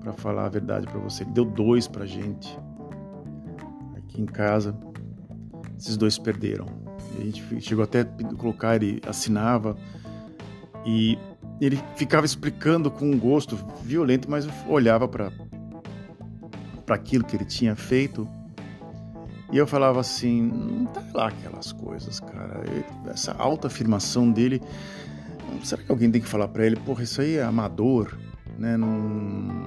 Para 0.00 0.12
falar 0.12 0.44
a 0.44 0.50
verdade 0.50 0.86
para 0.86 1.00
você, 1.00 1.22
ele 1.22 1.30
deu 1.30 1.46
dois 1.46 1.88
para 1.88 2.04
gente 2.04 2.54
aqui 4.16 4.22
em 4.22 4.26
casa. 4.26 4.74
Esses 5.78 5.96
dois 5.96 6.18
perderam. 6.18 6.66
A 7.18 7.22
gente 7.22 7.60
chegou 7.60 7.84
até 7.84 8.00
a 8.00 8.04
colocar, 8.36 8.76
ele 8.76 9.00
assinava 9.06 9.76
e 10.84 11.18
ele 11.60 11.78
ficava 11.96 12.24
explicando 12.24 12.90
com 12.90 13.10
um 13.10 13.18
gosto 13.18 13.56
violento, 13.82 14.30
mas 14.30 14.46
olhava 14.66 15.06
para 15.06 15.30
para 16.84 16.94
aquilo 16.94 17.24
que 17.24 17.34
ele 17.34 17.44
tinha 17.44 17.74
feito 17.74 18.28
e 19.52 19.58
eu 19.58 19.66
falava 19.66 19.98
assim, 19.98 20.40
não 20.42 20.86
tá 20.86 21.02
lá 21.12 21.28
aquelas 21.28 21.72
coisas, 21.72 22.20
cara. 22.20 22.62
Essa 23.10 23.32
autoafirmação 23.32 24.30
dele, 24.30 24.62
será 25.64 25.82
que 25.82 25.90
alguém 25.90 26.08
tem 26.12 26.20
que 26.20 26.28
falar 26.28 26.46
para 26.46 26.64
ele, 26.64 26.76
porra, 26.76 27.02
isso 27.02 27.20
aí 27.20 27.36
é 27.36 27.42
amador, 27.42 28.16
né? 28.56 28.76
Não 28.76 29.66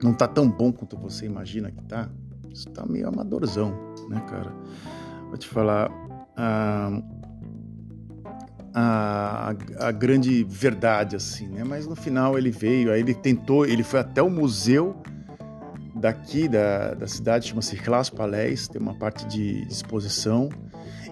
não 0.00 0.12
tá 0.12 0.28
tão 0.28 0.48
bom 0.48 0.72
quanto 0.72 0.96
você 0.96 1.26
imagina 1.26 1.72
que 1.72 1.82
tá 1.84 2.08
isso 2.56 2.70
tá 2.70 2.84
meio 2.86 3.08
amadorzão, 3.08 3.70
né, 4.08 4.20
cara? 4.28 4.52
Vou 5.28 5.36
te 5.36 5.46
falar. 5.46 5.90
A, 6.36 7.02
a, 8.74 9.54
a, 9.80 9.92
grande 9.92 10.44
verdade, 10.44 11.16
assim, 11.16 11.48
né? 11.48 11.64
Mas 11.64 11.86
no 11.86 11.96
final 11.96 12.36
ele 12.36 12.50
veio, 12.50 12.92
aí 12.92 13.00
ele 13.00 13.14
tentou, 13.14 13.64
ele 13.64 13.82
foi 13.82 14.00
até 14.00 14.20
o 14.20 14.28
museu 14.28 14.94
daqui 15.94 16.46
da, 16.46 16.92
da 16.92 17.06
cidade, 17.06 17.48
chama-se 17.48 17.76
Clas 17.76 18.10
Palais, 18.10 18.68
tem 18.68 18.80
uma 18.80 18.94
parte 18.94 19.26
de 19.26 19.66
exposição, 19.66 20.50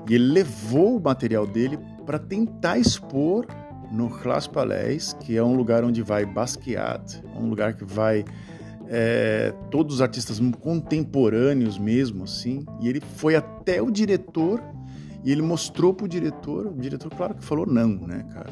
e 0.08 0.14
ele 0.14 0.30
levou 0.30 0.98
o 0.98 1.02
material 1.02 1.46
dele 1.46 1.78
para 2.04 2.18
tentar 2.18 2.76
expor 2.76 3.46
no 3.90 4.10
Clas 4.10 4.46
Palais, 4.46 5.16
que 5.20 5.34
é 5.34 5.42
um 5.42 5.56
lugar 5.56 5.84
onde 5.84 6.02
vai 6.02 6.26
Basquiat, 6.26 7.22
um 7.34 7.48
lugar 7.48 7.72
que 7.72 7.84
vai 7.84 8.26
é, 8.88 9.52
todos 9.70 9.96
os 9.96 10.02
artistas 10.02 10.40
contemporâneos 10.60 11.78
mesmo, 11.78 12.24
assim, 12.24 12.64
e 12.80 12.88
ele 12.88 13.00
foi 13.00 13.34
até 13.36 13.80
o 13.80 13.90
diretor 13.90 14.62
e 15.22 15.32
ele 15.32 15.42
mostrou 15.42 15.94
pro 15.94 16.06
diretor, 16.06 16.66
o 16.66 16.74
diretor, 16.74 17.10
claro 17.10 17.34
que 17.34 17.44
falou 17.44 17.66
não, 17.66 17.88
né, 17.88 18.24
cara? 18.32 18.50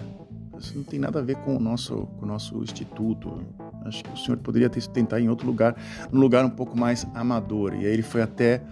Isso 0.59 0.77
não 0.77 0.85
tem 0.85 0.99
nada 0.99 1.19
a 1.19 1.23
ver 1.23 1.37
com 1.37 1.57
o 1.57 1.61
nosso, 1.61 2.07
com 2.19 2.25
o 2.25 2.29
nosso 2.29 2.63
instituto, 2.63 3.41
Acho 3.85 4.05
que 4.05 4.13
o 4.13 4.17
senhor 4.17 4.37
poderia 4.39 4.69
ter, 4.69 4.87
tentar 4.89 5.21
em 5.21 5.29
outro 5.29 5.47
lugar, 5.47 5.77
num 6.11 6.21
lugar 6.21 6.45
um 6.45 6.51
pouco 6.51 6.79
mais 6.79 7.07
amador. 7.15 7.75
E 7.75 7.87
aí 7.87 7.93
ele 7.93 8.03
foi 8.03 8.23
até 8.23 8.63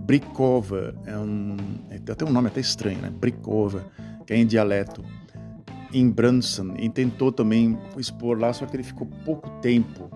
Brikova, 0.00 0.94
é 1.04 1.16
um, 1.18 1.56
é, 1.90 1.96
até 1.96 2.24
um 2.24 2.30
nome 2.30 2.48
até 2.48 2.60
estranho, 2.60 3.00
né? 3.00 3.10
Brikova, 3.10 3.84
que 4.26 4.32
é 4.32 4.36
em 4.36 4.46
dialeto, 4.46 5.04
em 5.92 6.08
Branson, 6.08 6.74
e 6.78 6.88
tentou 6.88 7.30
também 7.30 7.78
expor 7.96 8.38
lá, 8.38 8.52
só 8.52 8.66
que 8.66 8.76
ele 8.76 8.82
ficou 8.82 9.06
pouco 9.24 9.48
tempo 9.60 10.10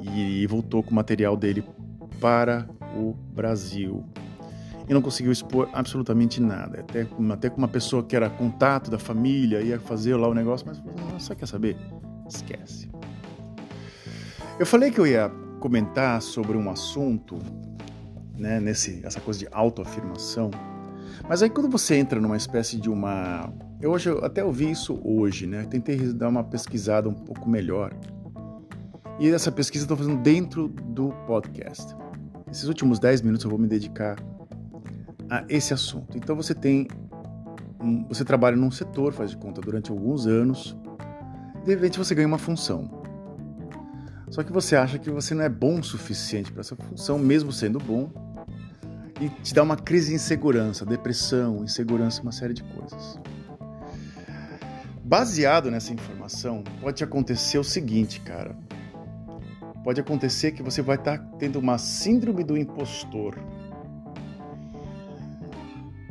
e, 0.00 0.46
voltou 0.46 0.82
com 0.82 0.90
o 0.90 0.94
material 0.94 1.36
dele 1.36 1.64
para 2.20 2.68
o 2.96 3.14
Brasil. 3.32 4.04
E 4.88 4.94
não 4.94 5.02
conseguiu 5.02 5.30
expor 5.30 5.68
absolutamente 5.72 6.40
nada. 6.40 6.80
Até, 6.80 7.06
até 7.32 7.50
com 7.50 7.58
uma 7.58 7.68
pessoa 7.68 8.02
que 8.02 8.16
era 8.16 8.30
contato 8.30 8.90
da 8.90 8.98
família, 8.98 9.60
ia 9.60 9.78
fazer 9.78 10.16
lá 10.16 10.28
o 10.28 10.34
negócio, 10.34 10.66
mas 10.66 10.82
só 11.22 11.34
quer 11.34 11.46
saber? 11.46 11.76
Esquece. 12.26 12.90
Eu 14.58 14.66
falei 14.66 14.90
que 14.90 14.98
eu 14.98 15.06
ia 15.06 15.30
comentar 15.60 16.20
sobre 16.22 16.56
um 16.56 16.70
assunto, 16.70 17.38
né, 18.36 18.58
nesse, 18.60 19.04
essa 19.04 19.20
coisa 19.20 19.40
de 19.40 19.48
autoafirmação, 19.52 20.50
mas 21.28 21.42
aí 21.42 21.50
quando 21.50 21.68
você 21.68 21.96
entra 21.96 22.20
numa 22.20 22.36
espécie 22.36 22.76
de 22.76 22.88
uma. 22.88 23.52
Eu 23.80 23.90
hoje 23.92 24.08
eu 24.08 24.24
até 24.24 24.42
ouvi 24.42 24.70
isso 24.70 25.00
hoje, 25.04 25.46
né? 25.46 25.64
Tentei 25.64 25.96
dar 26.12 26.28
uma 26.28 26.42
pesquisada 26.42 27.08
um 27.08 27.14
pouco 27.14 27.48
melhor. 27.48 27.92
E 29.18 29.28
essa 29.28 29.50
pesquisa 29.50 29.82
eu 29.82 29.86
estou 29.86 29.96
fazendo 29.96 30.22
dentro 30.22 30.68
do 30.68 31.10
podcast. 31.26 31.94
Esses 32.50 32.64
últimos 32.64 32.98
10 33.00 33.22
minutos 33.22 33.44
eu 33.44 33.50
vou 33.50 33.58
me 33.58 33.66
dedicar 33.66 34.16
a 35.28 35.44
esse 35.48 35.74
assunto. 35.74 36.16
Então 36.16 36.36
você 36.36 36.54
tem. 36.54 36.86
Um, 37.80 38.06
você 38.08 38.24
trabalha 38.24 38.56
num 38.56 38.70
setor, 38.70 39.12
faz 39.12 39.30
de 39.30 39.36
conta, 39.36 39.60
durante 39.60 39.90
alguns 39.90 40.26
anos. 40.26 40.76
De 41.64 41.74
repente 41.74 41.98
você 41.98 42.14
ganha 42.14 42.28
uma 42.28 42.38
função. 42.38 42.90
Só 44.30 44.42
que 44.42 44.52
você 44.52 44.76
acha 44.76 44.98
que 44.98 45.10
você 45.10 45.34
não 45.34 45.42
é 45.42 45.48
bom 45.48 45.80
o 45.80 45.84
suficiente 45.84 46.52
para 46.52 46.60
essa 46.60 46.76
função, 46.76 47.18
mesmo 47.18 47.50
sendo 47.50 47.78
bom, 47.78 48.10
e 49.20 49.28
te 49.28 49.54
dá 49.54 49.62
uma 49.62 49.76
crise 49.76 50.10
de 50.10 50.14
insegurança, 50.14 50.84
depressão, 50.84 51.64
insegurança, 51.64 52.22
uma 52.22 52.32
série 52.32 52.52
de 52.54 52.62
coisas. 52.62 53.18
Baseado 55.02 55.70
nessa 55.70 55.92
informação, 55.92 56.62
pode 56.80 57.02
acontecer 57.02 57.58
o 57.58 57.64
seguinte, 57.64 58.20
cara. 58.20 58.54
Pode 59.88 60.02
acontecer 60.02 60.52
que 60.52 60.62
você 60.62 60.82
vai 60.82 60.96
estar 60.96 61.16
tá 61.16 61.24
tendo 61.38 61.58
uma 61.58 61.78
síndrome 61.78 62.44
do 62.44 62.58
impostor. 62.58 63.38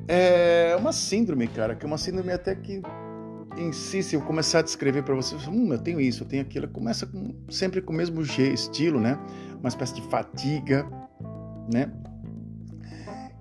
É 0.08 0.76
uma 0.80 0.92
síndrome, 0.92 1.48
cara, 1.48 1.76
que 1.76 1.86
é 1.86 1.88
uma 1.88 2.00
síndrome 2.00 2.32
até 2.32 2.56
que 2.56 2.82
em 3.56 3.72
si, 3.72 4.02
se 4.02 4.16
eu 4.16 4.22
começar 4.24 4.60
a 4.60 4.62
descrever 4.64 5.04
para 5.04 5.14
você, 5.14 5.36
hum, 5.48 5.72
eu 5.72 5.78
tenho 5.78 6.02
isso, 6.02 6.24
eu 6.24 6.28
tenho 6.28 6.42
aquilo, 6.42 6.68
começa 6.68 7.06
com, 7.06 7.36
sempre 7.52 7.80
com 7.80 7.94
o 7.94 7.96
mesmo 7.96 8.20
estilo, 8.20 9.00
né? 9.00 9.16
Uma 9.60 9.70
espécie 9.70 9.94
de 9.94 10.02
fatiga, 10.10 10.84
né? 11.72 11.92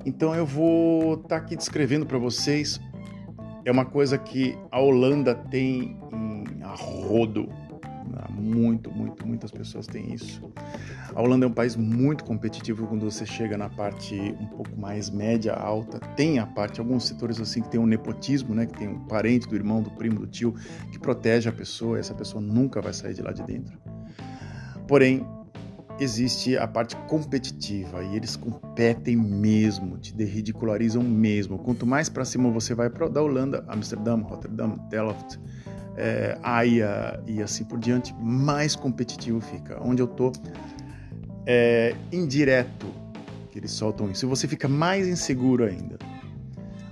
Então 0.04 0.34
eu 0.34 0.44
vou 0.44 1.14
estar 1.14 1.28
tá 1.28 1.36
aqui 1.36 1.56
descrevendo 1.56 2.04
para 2.04 2.18
vocês. 2.18 2.78
É 3.64 3.72
uma 3.72 3.86
coisa 3.86 4.18
que 4.18 4.54
a 4.70 4.78
Holanda 4.78 5.34
tem 5.34 5.98
em 6.12 6.62
arrodo. 6.62 7.48
Muito, 8.46 8.90
muito, 8.92 9.26
muitas 9.26 9.50
pessoas 9.50 9.86
têm 9.86 10.14
isso. 10.14 10.52
A 11.14 11.20
Holanda 11.20 11.46
é 11.46 11.48
um 11.48 11.52
país 11.52 11.74
muito 11.74 12.24
competitivo 12.24 12.86
quando 12.86 13.10
você 13.10 13.26
chega 13.26 13.58
na 13.58 13.68
parte 13.68 14.14
um 14.40 14.46
pouco 14.46 14.78
mais 14.78 15.10
média, 15.10 15.52
alta. 15.52 15.98
Tem 16.14 16.38
a 16.38 16.46
parte, 16.46 16.78
alguns 16.78 17.06
setores 17.06 17.40
assim 17.40 17.60
que 17.60 17.68
tem 17.68 17.80
um 17.80 17.86
nepotismo, 17.86 18.54
né? 18.54 18.66
Que 18.66 18.78
tem 18.78 18.88
um 18.88 19.00
parente 19.00 19.48
do 19.48 19.56
irmão, 19.56 19.82
do 19.82 19.90
primo, 19.90 20.20
do 20.20 20.26
tio, 20.26 20.54
que 20.92 20.98
protege 20.98 21.48
a 21.48 21.52
pessoa. 21.52 21.96
E 21.96 22.00
essa 22.00 22.14
pessoa 22.14 22.40
nunca 22.40 22.80
vai 22.80 22.92
sair 22.92 23.14
de 23.14 23.22
lá 23.22 23.32
de 23.32 23.42
dentro. 23.42 23.76
Porém, 24.86 25.26
existe 25.98 26.56
a 26.56 26.66
parte 26.66 26.94
competitiva 27.08 28.04
e 28.04 28.16
eles 28.16 28.36
competem 28.36 29.16
mesmo, 29.16 29.98
te 29.98 30.12
ridicularizam 30.22 31.02
mesmo. 31.02 31.58
Quanto 31.58 31.86
mais 31.86 32.08
para 32.08 32.24
cima 32.24 32.50
você 32.50 32.74
vai 32.74 32.90
para 32.90 33.08
da 33.08 33.22
Holanda, 33.22 33.64
Amsterdã, 33.68 34.16
Rotterdam, 34.16 34.76
Delft, 34.88 35.38
é, 35.96 36.38
Haia 36.42 37.20
e 37.26 37.42
assim 37.42 37.64
por 37.64 37.78
diante, 37.78 38.14
mais 38.20 38.76
competitivo 38.76 39.40
fica. 39.40 39.78
Onde 39.82 40.02
eu 40.02 40.06
tô 40.06 40.32
é 41.46 41.94
indireto 42.12 42.86
que 43.50 43.58
eles 43.58 43.70
soltam 43.70 44.10
isso. 44.10 44.26
E 44.26 44.28
você 44.28 44.48
fica 44.48 44.68
mais 44.68 45.06
inseguro 45.06 45.64
ainda. 45.64 45.98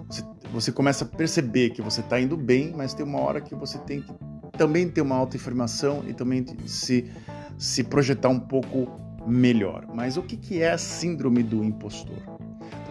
Você, 0.06 0.22
você 0.52 0.72
começa 0.72 1.04
a 1.04 1.08
perceber 1.08 1.70
que 1.70 1.82
você 1.82 2.00
está 2.00 2.20
indo 2.20 2.36
bem, 2.36 2.72
mas 2.76 2.94
tem 2.94 3.04
uma 3.04 3.20
hora 3.20 3.40
que 3.40 3.54
você 3.54 3.78
tem 3.78 4.00
que 4.00 4.12
também 4.56 4.88
ter 4.88 5.00
uma 5.00 5.16
autoafirmação 5.16 6.04
e 6.08 6.14
também 6.14 6.44
se 6.66 7.10
se 7.58 7.84
projetar 7.84 8.28
um 8.28 8.40
pouco 8.40 8.88
melhor. 9.26 9.86
Mas 9.94 10.16
o 10.16 10.22
que, 10.22 10.36
que 10.36 10.60
é 10.60 10.72
a 10.72 10.78
síndrome 10.78 11.42
do 11.42 11.64
impostor? 11.64 12.33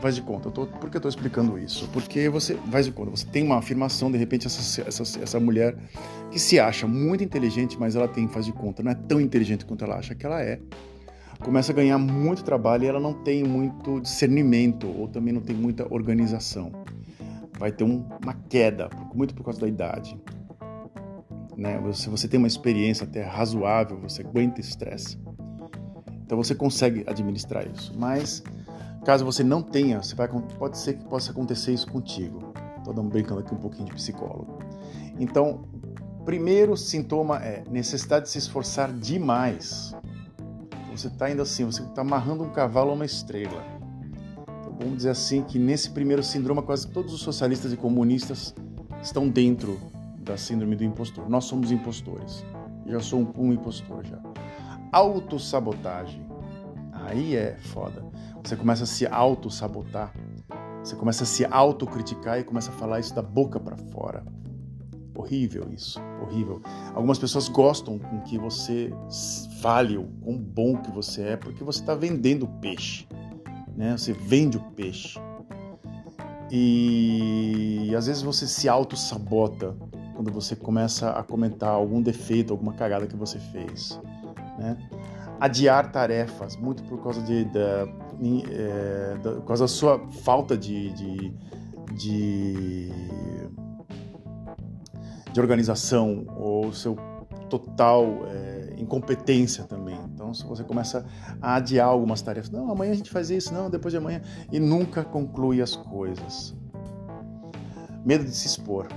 Faz 0.03 0.15
de 0.15 0.21
conta, 0.21 0.49
eu 0.49 0.51
tô, 0.51 0.67
por 0.67 0.89
que 0.89 0.97
eu 0.97 0.99
estou 0.99 1.07
explicando 1.07 1.57
isso? 1.57 1.87
Porque 1.93 2.27
você 2.27 2.55
faz 2.69 2.85
de 2.85 2.91
conta, 2.91 3.09
você 3.11 3.25
tem 3.25 3.41
uma 3.41 3.55
afirmação, 3.55 4.11
de 4.11 4.17
repente, 4.17 4.47
essa, 4.47 4.81
essa, 4.81 5.23
essa 5.23 5.39
mulher 5.39 5.77
que 6.29 6.37
se 6.37 6.59
acha 6.59 6.85
muito 6.85 7.23
inteligente, 7.23 7.79
mas 7.79 7.95
ela 7.95 8.05
tem, 8.05 8.27
faz 8.27 8.45
de 8.45 8.51
conta, 8.51 8.83
não 8.83 8.91
é 8.91 8.95
tão 8.95 9.21
inteligente 9.21 9.63
quanto 9.63 9.85
ela 9.85 9.95
acha 9.95 10.13
que 10.13 10.25
ela 10.25 10.41
é. 10.41 10.59
Começa 11.39 11.71
a 11.71 11.75
ganhar 11.75 11.97
muito 11.97 12.43
trabalho 12.43 12.83
e 12.83 12.87
ela 12.87 12.99
não 12.99 13.13
tem 13.13 13.45
muito 13.45 14.01
discernimento 14.01 14.89
ou 14.89 15.07
também 15.07 15.33
não 15.33 15.39
tem 15.41 15.55
muita 15.55 15.87
organização. 15.89 16.73
Vai 17.57 17.71
ter 17.71 17.85
um, 17.85 18.05
uma 18.21 18.33
queda, 18.49 18.89
muito 19.15 19.33
por 19.33 19.45
causa 19.45 19.61
da 19.61 19.69
idade 19.69 20.19
né? 21.55 21.79
Se 21.93 22.09
você 22.09 22.27
tem 22.27 22.37
uma 22.37 22.47
experiência 22.47 23.05
até 23.05 23.23
razoável, 23.23 23.97
você 23.97 24.21
aguenta 24.21 24.59
estresse. 24.59 25.17
Então 26.25 26.37
você 26.37 26.53
consegue 26.53 27.05
administrar 27.07 27.65
isso. 27.65 27.93
Mas 27.97 28.43
caso 29.03 29.25
você 29.25 29.43
não 29.43 29.61
tenha, 29.61 30.01
você 30.01 30.15
vai, 30.15 30.27
pode 30.27 30.77
ser 30.77 30.93
que 30.93 31.05
possa 31.05 31.31
acontecer 31.31 31.73
isso 31.73 31.91
contigo. 31.91 32.53
Estou 32.77 32.93
brincando 33.03 33.39
aqui 33.41 33.53
um 33.53 33.57
pouquinho 33.57 33.85
de 33.85 33.93
psicólogo. 33.93 34.59
Então, 35.19 35.65
primeiro 36.25 36.75
sintoma 36.75 37.37
é 37.37 37.63
necessidade 37.69 38.25
de 38.25 38.31
se 38.31 38.37
esforçar 38.37 38.91
demais. 38.91 39.95
Você 40.91 41.07
está 41.07 41.29
indo 41.29 41.41
assim, 41.41 41.65
você 41.65 41.81
está 41.81 42.01
amarrando 42.01 42.43
um 42.43 42.49
cavalo 42.49 42.91
a 42.91 42.93
uma 42.93 43.05
estrela. 43.05 43.63
Então, 44.59 44.75
vamos 44.77 44.97
dizer 44.97 45.09
assim 45.09 45.43
que 45.43 45.57
nesse 45.57 45.89
primeiro 45.89 46.23
síndrome 46.23 46.61
quase 46.61 46.87
todos 46.87 47.13
os 47.13 47.21
socialistas 47.21 47.71
e 47.73 47.77
comunistas 47.77 48.53
estão 49.01 49.27
dentro 49.27 49.79
da 50.19 50.37
síndrome 50.37 50.75
do 50.75 50.83
impostor. 50.83 51.29
Nós 51.29 51.45
somos 51.45 51.71
impostores. 51.71 52.45
Já 52.85 52.99
sou 52.99 53.21
um, 53.21 53.47
um 53.47 53.53
impostor 53.53 54.05
já. 54.05 54.19
Autossabotagem. 54.91 56.25
Aí 56.91 57.35
é 57.35 57.57
foda. 57.57 58.02
Você 58.43 58.55
começa 58.57 58.83
a 58.83 58.87
se 58.87 59.07
auto-sabotar. 59.07 60.13
Você 60.83 60.95
começa 60.95 61.23
a 61.23 61.25
se 61.25 61.45
autocriticar 61.45 62.39
e 62.39 62.43
começa 62.43 62.69
a 62.69 62.73
falar 62.73 62.99
isso 62.99 63.15
da 63.15 63.21
boca 63.21 63.59
para 63.59 63.77
fora. 63.91 64.23
Horrível 65.15 65.71
isso, 65.71 66.01
horrível. 66.21 66.61
Algumas 66.93 67.17
pessoas 67.17 67.47
gostam 67.47 67.97
com 67.97 68.19
que 68.21 68.37
você 68.37 68.91
fale 69.61 69.97
o 69.97 70.05
quão 70.21 70.37
bom 70.37 70.75
que 70.75 70.91
você 70.91 71.21
é, 71.21 71.37
porque 71.37 71.63
você 71.63 71.79
está 71.79 71.95
vendendo 71.95 72.47
peixe, 72.59 73.07
né? 73.75 73.95
Você 73.95 74.11
vende 74.11 74.57
o 74.57 74.61
peixe. 74.71 75.19
E 76.51 77.93
às 77.95 78.07
vezes 78.07 78.21
você 78.21 78.45
se 78.45 78.67
auto-sabota 78.67 79.75
quando 80.15 80.31
você 80.31 80.55
começa 80.55 81.11
a 81.11 81.23
comentar 81.23 81.69
algum 81.69 82.01
defeito, 82.01 82.51
alguma 82.51 82.73
cagada 82.73 83.07
que 83.07 83.15
você 83.15 83.39
fez. 83.39 83.99
Né? 84.57 84.77
Adiar 85.43 85.91
tarefas, 85.91 86.55
muito 86.55 86.83
por 86.83 87.03
causa, 87.03 87.21
de, 87.21 87.43
da, 87.43 87.85
é, 88.49 89.17
da, 89.21 89.31
por 89.33 89.45
causa 89.45 89.65
da 89.65 89.67
sua 89.67 89.99
falta 90.23 90.57
de, 90.57 90.93
de, 90.93 91.33
de, 91.91 92.89
de 95.33 95.41
organização 95.41 96.25
ou 96.37 96.71
seu 96.71 96.95
total 97.49 98.05
é, 98.25 98.73
incompetência 98.77 99.65
também. 99.65 99.99
Então, 100.13 100.33
se 100.33 100.45
você 100.45 100.63
começa 100.63 101.05
a 101.41 101.55
adiar 101.55 101.89
algumas 101.89 102.21
tarefas, 102.21 102.49
não, 102.49 102.71
amanhã 102.71 102.93
a 102.93 102.95
gente 102.95 103.11
faz 103.11 103.29
isso, 103.29 103.53
não, 103.53 103.69
depois 103.69 103.91
de 103.91 103.97
amanhã, 103.97 104.21
e 104.49 104.61
nunca 104.61 105.03
conclui 105.03 105.61
as 105.61 105.75
coisas. 105.75 106.55
Medo 108.05 108.23
de 108.23 108.31
se 108.31 108.47
expor. 108.47 108.87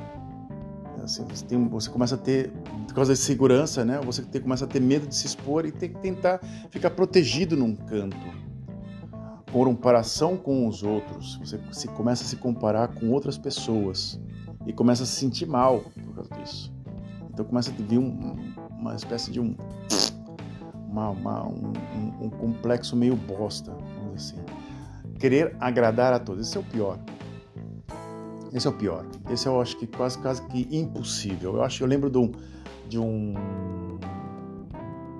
Assim, 1.06 1.24
você, 1.24 1.44
tem, 1.44 1.68
você 1.68 1.88
começa 1.88 2.16
a 2.16 2.18
ter, 2.18 2.50
por 2.88 2.92
causa 2.92 3.12
da 3.12 3.16
segurança, 3.16 3.84
né? 3.84 4.00
Você 4.04 4.22
tem, 4.22 4.42
começa 4.42 4.64
a 4.64 4.68
ter 4.68 4.80
medo 4.80 5.06
de 5.06 5.14
se 5.14 5.24
expor 5.24 5.64
e 5.64 5.70
tem 5.70 5.88
que 5.88 6.00
tentar 6.00 6.40
ficar 6.68 6.90
protegido 6.90 7.56
num 7.56 7.76
canto. 7.76 8.16
Comparação 9.52 10.36
com 10.36 10.66
os 10.66 10.82
outros, 10.82 11.36
você 11.36 11.60
se, 11.70 11.86
começa 11.86 12.24
a 12.24 12.26
se 12.26 12.34
comparar 12.34 12.88
com 12.88 13.08
outras 13.10 13.38
pessoas 13.38 14.20
e 14.66 14.72
começa 14.72 15.04
a 15.04 15.06
se 15.06 15.12
sentir 15.12 15.46
mal 15.46 15.78
por 15.78 16.14
causa 16.16 16.30
disso. 16.34 16.74
Então 17.30 17.44
começa 17.44 17.70
a 17.70 17.74
vir 17.74 17.98
um, 17.98 18.36
uma 18.68 18.96
espécie 18.96 19.30
de 19.30 19.38
um, 19.38 19.54
uma, 20.90 21.10
uma, 21.10 21.46
um, 21.46 21.72
um, 21.94 22.24
um 22.26 22.30
complexo 22.30 22.96
meio 22.96 23.14
bosta, 23.14 23.70
vamos 23.70 24.24
dizer 24.24 24.40
assim. 24.40 25.18
Querer 25.20 25.56
agradar 25.60 26.12
a 26.12 26.18
todos, 26.18 26.48
esse 26.48 26.56
é 26.56 26.60
o 26.60 26.64
pior. 26.64 26.98
Esse 28.56 28.66
é 28.66 28.70
o 28.70 28.72
pior. 28.72 29.04
Esse 29.30 29.46
eu 29.46 29.60
acho 29.60 29.76
que 29.76 29.86
quase 29.86 30.16
quase 30.18 30.40
que 30.46 30.66
impossível. 30.74 31.56
Eu 31.56 31.62
acho, 31.62 31.84
eu 31.84 31.86
lembro 31.86 32.08
de 32.08 32.16
um, 32.16 32.32
de 32.88 32.98
um 32.98 33.34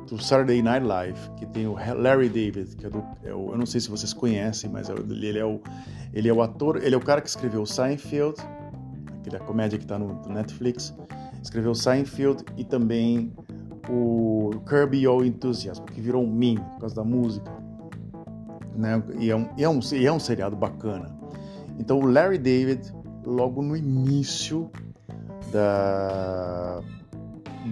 do 0.08 0.22
Saturday 0.22 0.62
Night 0.62 0.86
Live, 0.86 1.18
que 1.36 1.44
tem 1.44 1.66
o 1.66 1.74
Larry 1.74 2.30
David, 2.30 2.74
que 2.76 2.86
é 2.86 2.88
do, 2.88 3.04
é 3.22 3.34
o, 3.34 3.50
eu 3.50 3.58
não 3.58 3.66
sei 3.66 3.78
se 3.78 3.90
vocês 3.90 4.14
conhecem, 4.14 4.70
mas 4.70 4.88
é 4.88 4.94
ele 4.94 5.38
é 5.38 5.44
o 5.44 5.60
ele 6.14 6.30
é 6.30 6.32
o 6.32 6.40
ator, 6.40 6.82
ele 6.82 6.94
é 6.94 6.98
o 6.98 7.00
cara 7.00 7.20
que 7.20 7.28
escreveu 7.28 7.66
Seinfeld, 7.66 8.40
aquela 9.20 9.44
comédia 9.44 9.78
que 9.78 9.84
está 9.84 9.98
no, 9.98 10.18
Netflix, 10.32 10.94
escreveu 11.42 11.74
Seinfeld 11.74 12.42
e 12.56 12.64
também 12.64 13.30
o 13.90 14.62
Kirby 14.66 15.02
Your 15.02 15.26
Enthusiasm, 15.26 15.84
que 15.84 16.00
virou 16.00 16.24
um 16.24 16.32
meme 16.32 16.60
por 16.60 16.80
causa 16.80 16.94
da 16.94 17.04
música, 17.04 17.52
né? 18.74 19.02
E 19.18 19.30
é 19.30 19.36
um, 19.36 19.48
e 19.58 19.62
é 19.64 19.68
um, 19.68 19.80
e 19.92 20.06
é 20.06 20.12
um 20.12 20.18
seriado 20.18 20.56
bacana. 20.56 21.14
Então 21.78 21.98
o 21.98 22.06
Larry 22.06 22.38
David, 22.38 22.94
logo 23.26 23.60
no 23.60 23.76
início 23.76 24.70
da 25.52 26.80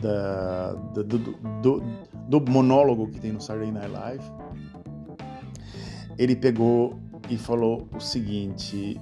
da, 0.02 0.72
do, 0.72 1.04
do, 1.04 1.82
do, 2.28 2.50
monólogo 2.50 3.06
que 3.06 3.20
tem 3.20 3.30
no 3.30 3.40
Saturday 3.40 3.70
Night 3.70 3.92
Live, 3.92 4.24
ele 6.18 6.34
pegou 6.34 6.98
e 7.30 7.38
falou 7.38 7.88
o 7.94 8.00
seguinte: 8.00 9.00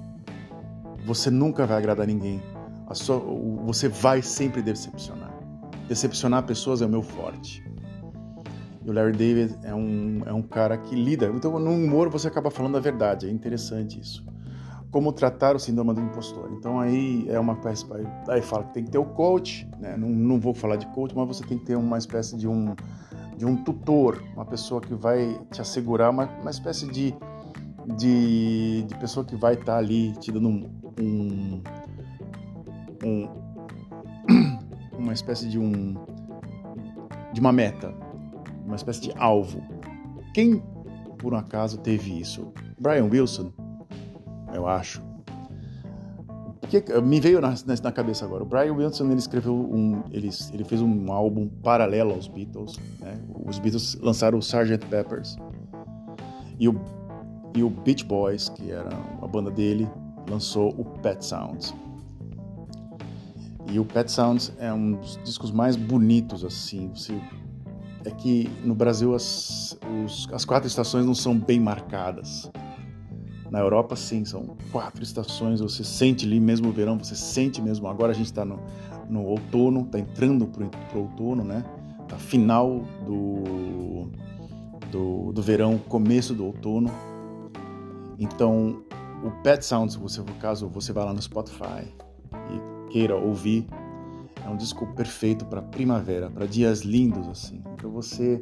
você 1.03 1.31
nunca 1.31 1.65
vai 1.65 1.77
agradar 1.77 2.05
ninguém, 2.05 2.39
sua, 2.93 3.17
você 3.65 3.89
vai 3.89 4.21
sempre 4.21 4.61
decepcionar. 4.61 5.33
Decepcionar 5.87 6.43
pessoas 6.43 6.83
é 6.83 6.85
o 6.85 6.89
meu 6.89 7.01
forte. 7.01 7.63
E 8.85 8.89
o 8.89 8.93
Larry 8.93 9.13
David 9.13 9.57
é 9.63 9.73
um, 9.73 10.21
é 10.27 10.33
um 10.33 10.43
cara 10.43 10.77
que 10.77 10.93
lida. 10.93 11.25
Então, 11.33 11.57
no 11.57 11.71
humor, 11.71 12.09
você 12.09 12.27
acaba 12.27 12.51
falando 12.51 12.77
a 12.77 12.79
verdade. 12.79 13.27
É 13.27 13.31
interessante 13.31 13.99
isso 13.99 14.23
como 14.93 15.11
tratar 15.11 15.55
o 15.55 15.59
síndrome 15.59 15.91
do 15.95 16.01
impostor. 16.01 16.51
Então 16.53 16.79
aí 16.79 17.27
é 17.27 17.39
uma 17.39 17.53
espécie, 17.53 17.83
aí 18.29 18.43
fala 18.43 18.63
que 18.65 18.75
tem 18.75 18.83
que 18.85 18.91
ter 18.91 18.99
o 18.99 19.05
coach, 19.05 19.67
né? 19.79 19.97
não, 19.97 20.07
não 20.07 20.39
vou 20.39 20.53
falar 20.53 20.75
de 20.75 20.85
coach, 20.93 21.15
mas 21.15 21.27
você 21.27 21.43
tem 21.43 21.57
que 21.57 21.65
ter 21.65 21.75
uma 21.75 21.97
espécie 21.97 22.37
de 22.37 22.47
um, 22.47 22.75
de 23.35 23.43
um 23.43 23.55
tutor, 23.63 24.23
uma 24.35 24.45
pessoa 24.45 24.79
que 24.79 24.93
vai 24.93 25.35
te 25.51 25.59
assegurar, 25.59 26.11
uma, 26.11 26.25
uma 26.39 26.51
espécie 26.51 26.85
de, 26.91 27.11
de, 27.97 28.83
de 28.83 28.95
pessoa 28.99 29.25
que 29.25 29.35
vai 29.35 29.55
estar 29.55 29.65
tá 29.65 29.77
ali 29.79 30.13
te 30.19 30.31
dando 30.31 30.47
um, 30.47 30.69
um, 31.01 31.63
um 33.03 33.29
uma 34.95 35.13
espécie 35.13 35.49
de 35.49 35.57
um 35.57 35.95
de 37.33 37.41
uma 37.41 37.51
meta, 37.51 37.91
uma 38.63 38.75
espécie 38.75 39.01
de 39.01 39.11
alvo. 39.17 39.59
Quem 40.35 40.61
por 41.17 41.33
um 41.33 41.37
acaso 41.37 41.79
teve 41.79 42.19
isso? 42.19 42.53
Brian 42.79 43.05
Wilson 43.05 43.51
eu 44.53 44.67
acho. 44.67 45.01
Porque 46.61 46.81
me 47.01 47.19
veio 47.19 47.39
na, 47.41 47.53
na, 47.83 47.91
cabeça 47.91 48.25
agora. 48.25 48.43
O 48.43 48.45
Brian 48.45 48.73
Wilson 48.73 49.05
ele 49.05 49.19
escreveu 49.19 49.53
um, 49.53 50.01
ele, 50.11 50.29
ele 50.53 50.63
fez 50.63 50.81
um 50.81 51.11
álbum 51.11 51.47
paralelo 51.47 52.13
aos 52.13 52.27
Beatles. 52.27 52.79
Né? 52.99 53.19
Os 53.45 53.59
Beatles 53.59 53.95
lançaram 54.01 54.37
o 54.37 54.41
Sgt. 54.41 54.85
Peppers 54.87 55.37
e 56.59 56.67
o 56.67 56.73
e 57.55 57.63
o 57.63 57.69
Beach 57.69 58.03
Boys, 58.05 58.49
que 58.49 58.71
era 58.71 58.89
a 59.21 59.27
banda 59.27 59.51
dele, 59.51 59.87
lançou 60.29 60.69
o 60.77 60.83
Pet 61.01 61.23
Sounds. 61.23 61.73
E 63.71 63.79
o 63.79 63.85
Pet 63.85 64.11
Sounds 64.11 64.51
é 64.57 64.73
um 64.73 64.93
dos 64.93 65.19
discos 65.23 65.51
mais 65.51 65.75
bonitos 65.75 66.43
assim. 66.43 66.91
É 68.05 68.11
que 68.11 68.49
no 68.63 68.75
Brasil 68.75 69.13
as, 69.13 69.77
os, 70.03 70.27
as 70.33 70.43
quatro 70.43 70.67
estações 70.67 71.05
não 71.05 71.15
são 71.15 71.37
bem 71.37 71.59
marcadas. 71.59 72.51
Na 73.53 73.59
Europa, 73.59 73.95
sim, 73.95 74.25
são 74.25 74.57
quatro 74.71 75.03
estações. 75.03 75.59
Você 75.59 75.83
sente 75.83 76.25
ali 76.25 76.39
mesmo 76.39 76.69
o 76.69 76.71
verão, 76.71 76.97
você 76.97 77.15
sente 77.15 77.61
mesmo. 77.61 77.87
Agora 77.87 78.11
a 78.11 78.15
gente 78.15 78.25
está 78.25 78.43
no, 78.43 78.59
no 79.07 79.23
outono, 79.23 79.81
está 79.81 79.99
entrando 79.99 80.47
para 80.47 80.97
o 80.97 81.01
outono, 81.01 81.43
né? 81.43 81.63
Tá 82.07 82.17
final 82.17 82.83
do, 83.05 84.09
do, 84.89 85.31
do 85.31 85.41
verão, 85.43 85.77
começo 85.77 86.33
do 86.33 86.47
outono. 86.47 86.89
Então, 88.17 88.81
o 89.23 89.29
Pet 89.43 89.63
Sounds, 89.63 89.93
você, 89.93 90.21
no 90.21 90.33
caso, 90.39 90.67
você 90.67 90.91
vai 90.91 91.05
lá 91.05 91.13
no 91.13 91.21
Spotify 91.21 91.87
e 92.49 92.91
queira 92.91 93.15
ouvir, 93.15 93.67
é 94.43 94.49
um 94.49 94.57
disco 94.57 94.87
perfeito 94.95 95.45
para 95.45 95.61
primavera, 95.61 96.27
para 96.27 96.47
dias 96.47 96.81
lindos 96.81 97.27
assim. 97.27 97.61
Então 97.75 97.91
você 97.91 98.41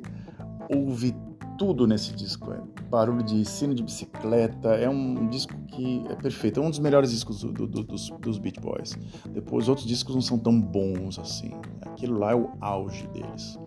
ouve 0.74 1.14
tudo 1.62 1.86
nesse 1.86 2.12
disco. 2.14 2.52
É 2.52 2.60
barulho 2.90 3.22
de 3.22 3.46
sino 3.46 3.76
de 3.76 3.84
bicicleta. 3.84 4.70
É 4.70 4.90
um 4.90 5.30
disco 5.30 5.54
que 5.68 6.04
é 6.10 6.16
perfeito. 6.16 6.60
É 6.60 6.64
um 6.64 6.72
dos 6.72 6.80
melhores 6.80 7.12
discos 7.12 7.42
do, 7.42 7.68
do, 7.68 7.84
dos, 7.84 8.10
dos 8.20 8.40
Beach 8.40 8.60
Boys. 8.60 8.98
Depois, 9.30 9.70
outros 9.70 9.86
discos 9.86 10.16
não 10.16 10.24
são 10.24 10.40
tão 10.40 10.60
bons 10.60 11.20
assim. 11.20 11.52
Aquilo 11.84 12.18
lá 12.18 12.32
é 12.32 12.36
o 12.36 12.50
auge 12.60 13.06
deles. 13.10 13.60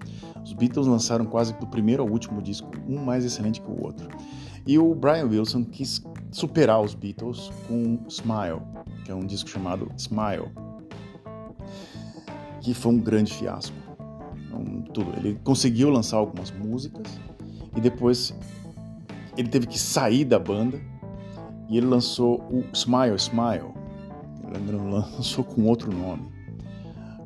Os 0.42 0.52
Beatles 0.54 0.88
lançaram 0.88 1.24
quase 1.24 1.54
do 1.54 1.68
primeiro 1.68 2.02
ao 2.02 2.08
último 2.08 2.42
disco, 2.42 2.68
um 2.88 2.98
mais 2.98 3.24
excelente 3.24 3.60
que 3.60 3.70
o 3.70 3.84
outro. 3.84 4.08
E 4.66 4.76
o 4.76 4.92
Brian 4.92 5.26
Wilson 5.26 5.62
quis 5.62 6.02
superar 6.32 6.82
os 6.82 6.94
Beatles 6.94 7.52
com 7.68 8.00
Smile, 8.08 8.60
que 9.04 9.12
é 9.12 9.14
um 9.14 9.24
disco 9.24 9.48
chamado 9.48 9.88
Smile, 9.96 10.50
que 12.60 12.74
foi 12.74 12.92
um 12.92 12.98
grande 12.98 13.32
fiasco. 13.32 13.76
Um, 14.52 14.82
tudo. 14.82 15.12
Ele 15.16 15.38
conseguiu 15.44 15.90
lançar 15.90 16.16
algumas 16.16 16.50
músicas, 16.50 17.06
e 17.76 17.80
depois 17.80 18.34
ele 19.36 19.48
teve 19.48 19.66
que 19.66 19.78
sair 19.78 20.24
da 20.24 20.38
banda 20.38 20.80
e 21.68 21.76
ele 21.76 21.86
lançou 21.86 22.40
o 22.50 22.64
Smile 22.72 23.16
Smile. 23.16 23.72
Ele 24.54 24.76
lançou 24.90 25.44
com 25.44 25.64
outro 25.64 25.92
nome. 25.92 26.32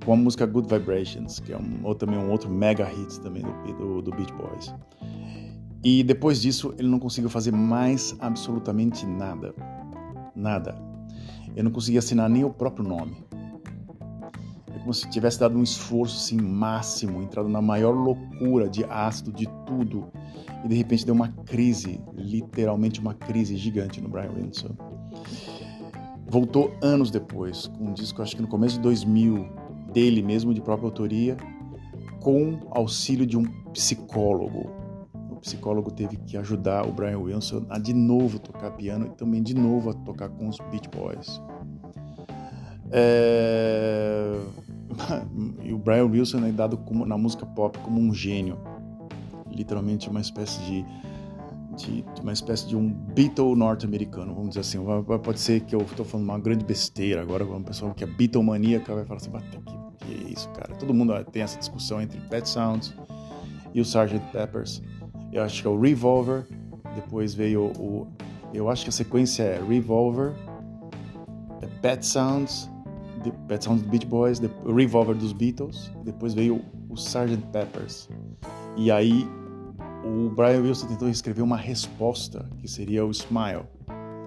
Com 0.05 0.15
a 0.15 0.17
música 0.17 0.47
Good 0.47 0.69
Vibrations, 0.73 1.39
que 1.39 1.53
é 1.53 1.59
um, 1.59 1.95
também 1.95 2.19
um 2.19 2.31
outro 2.31 2.49
mega 2.49 2.85
hit 2.85 3.21
também 3.21 3.43
do, 3.43 3.73
do, 3.75 4.03
do 4.03 4.11
Beach 4.13 4.33
Boys. 4.33 4.75
E 5.85 6.03
depois 6.03 6.41
disso 6.41 6.75
ele 6.79 6.89
não 6.89 6.99
conseguiu 6.99 7.29
fazer 7.29 7.53
mais 7.53 8.17
absolutamente 8.19 9.05
nada. 9.05 9.55
Nada. 10.35 10.77
Ele 11.49 11.65
não 11.65 11.71
conseguia 11.71 11.99
assinar 11.99 12.31
nem 12.31 12.45
o 12.45 12.51
próprio 12.51 12.89
nome. 12.89 13.17
Como 14.89 14.95
se 14.95 15.07
tivesse 15.11 15.39
dado 15.39 15.59
um 15.59 15.63
esforço 15.63 16.17
assim, 16.17 16.41
máximo, 16.41 17.21
entrado 17.21 17.47
na 17.47 17.61
maior 17.61 17.91
loucura 17.91 18.71
de 18.71 18.85
ácido, 18.85 19.31
de 19.31 19.47
tudo, 19.67 20.11
e 20.65 20.69
de 20.69 20.75
repente 20.75 21.05
deu 21.05 21.15
uma 21.15 21.29
crise, 21.29 22.01
literalmente 22.15 22.99
uma 22.99 23.13
crise 23.13 23.55
gigante 23.55 24.01
no 24.01 24.09
Brian 24.09 24.31
Wilson. 24.31 24.75
Voltou 26.27 26.73
anos 26.81 27.11
depois, 27.11 27.67
com 27.67 27.91
um 27.91 27.93
disco, 27.93 28.23
acho 28.23 28.35
que 28.35 28.41
no 28.41 28.49
começo 28.49 28.77
de 28.77 28.81
2000, 28.81 29.47
dele 29.93 30.23
mesmo, 30.23 30.55
de 30.55 30.63
própria 30.63 30.87
autoria, 30.87 31.37
com 32.23 32.59
auxílio 32.71 33.27
de 33.27 33.37
um 33.37 33.45
psicólogo. 33.75 34.71
O 35.31 35.37
psicólogo 35.37 35.91
teve 35.91 36.17
que 36.17 36.35
ajudar 36.39 36.89
o 36.89 36.93
Brian 36.93 37.19
Wilson 37.19 37.67
a 37.69 37.79
de 37.79 37.93
novo 37.93 38.39
tocar 38.39 38.71
piano 38.71 39.05
e 39.05 39.11
também 39.11 39.43
de 39.43 39.55
novo 39.55 39.91
a 39.91 39.93
tocar 39.93 40.31
com 40.31 40.49
os 40.49 40.57
Beach 40.71 40.89
Boys. 40.89 41.43
É... 42.91 44.41
e 45.63 45.73
o 45.73 45.79
Brian 45.79 46.07
Wilson 46.07 46.45
é 46.45 46.53
dado 46.53 46.77
como, 46.79 47.07
na 47.07 47.17
música 47.17 47.47
pop 47.47 47.79
como 47.79 48.01
um 48.01 48.13
gênio, 48.13 48.59
literalmente 49.51 50.09
uma 50.09 50.21
espécie 50.21 50.61
de, 50.63 50.85
de, 51.77 52.03
de 52.03 52.21
uma 52.21 52.33
espécie 52.33 52.67
de 52.67 52.77
um 52.77 52.89
Beatle 52.89 53.55
norte-americano, 53.55 54.35
vamos 54.35 54.51
dizer 54.51 54.61
assim. 54.61 54.79
Pode 55.23 55.41
ser 55.41 55.61
que 55.61 55.75
eu 55.75 55.81
estou 55.81 56.05
falando 56.05 56.29
uma 56.29 56.39
grande 56.39 56.65
besteira 56.65 57.23
agora, 57.23 57.45
uma 57.45 57.61
pessoa 57.61 57.95
que 57.95 58.05
é 58.05 58.07
Beatlemaníaca 58.07 58.95
vai 58.95 59.05
falar 59.05 59.19
assim, 59.19 59.31
que, 59.31 60.07
que 60.07 60.27
é 60.27 60.31
isso, 60.31 60.49
cara? 60.51 60.75
Todo 60.77 60.93
mundo 60.93 61.13
tem 61.33 61.43
essa 61.43 61.59
discussão 61.59 62.01
entre 62.01 62.21
Pet 62.23 62.49
Sounds 62.49 62.95
e 63.75 63.81
o 63.81 63.83
Sgt. 63.83 64.21
Peppers. 64.33 64.83
Eu 65.33 65.43
acho 65.43 65.61
que 65.61 65.69
é 65.69 65.71
o 65.71 65.79
Revolver, 65.79 66.47
depois 66.95 67.35
veio 67.35 67.67
o, 67.67 68.07
eu 68.53 68.71
acho 68.71 68.85
que 68.85 68.89
a 68.89 68.93
sequência 68.93 69.43
é 69.43 69.63
Revolver, 69.63 70.33
é 71.61 71.67
Pet 71.83 72.05
Sounds 72.05 72.71
The 73.23 73.31
Pet 73.49 73.65
Sounds 73.65 73.83
Beach 73.83 74.07
Boys, 74.07 74.39
The 74.39 74.51
Revolver 74.67 75.15
dos 75.15 75.33
Beatles, 75.33 75.91
depois 76.05 76.35
veio 76.35 76.63
o 76.89 76.95
Sgt. 76.95 77.39
Peppers. 77.53 78.09
E 78.77 78.91
aí 78.91 79.27
o 80.05 80.31
Brian 80.31 80.63
Wilson 80.63 80.87
tentou 80.87 81.09
escrever 81.09 81.43
uma 81.43 81.57
resposta, 81.57 82.49
que 82.59 82.69
seria 82.69 83.05
o 83.05 83.11
Smile, 83.11 83.65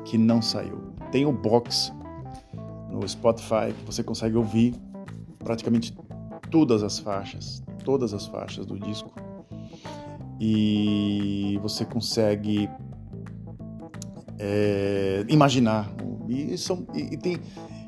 que 0.06 0.18
não 0.18 0.42
saiu. 0.42 0.94
Tem 1.12 1.26
o 1.26 1.32
box 1.32 1.92
no 2.90 3.08
Spotify 3.08 3.74
que 3.78 3.86
você 3.86 4.04
consegue 4.04 4.36
ouvir 4.36 4.76
praticamente 5.40 5.96
todas 6.50 6.84
as 6.84 7.00
faixas, 7.00 7.64
todas 7.84 8.14
as 8.14 8.28
faixas 8.28 8.66
do 8.66 8.78
disco. 8.80 9.12
E 10.40 11.60
você 11.62 11.86
consegue 11.86 12.70
é, 14.38 15.24
imaginar. 15.30 15.90
E, 16.28 16.58
são, 16.58 16.86
e, 16.94 17.14
e 17.14 17.18
tem 17.18 17.40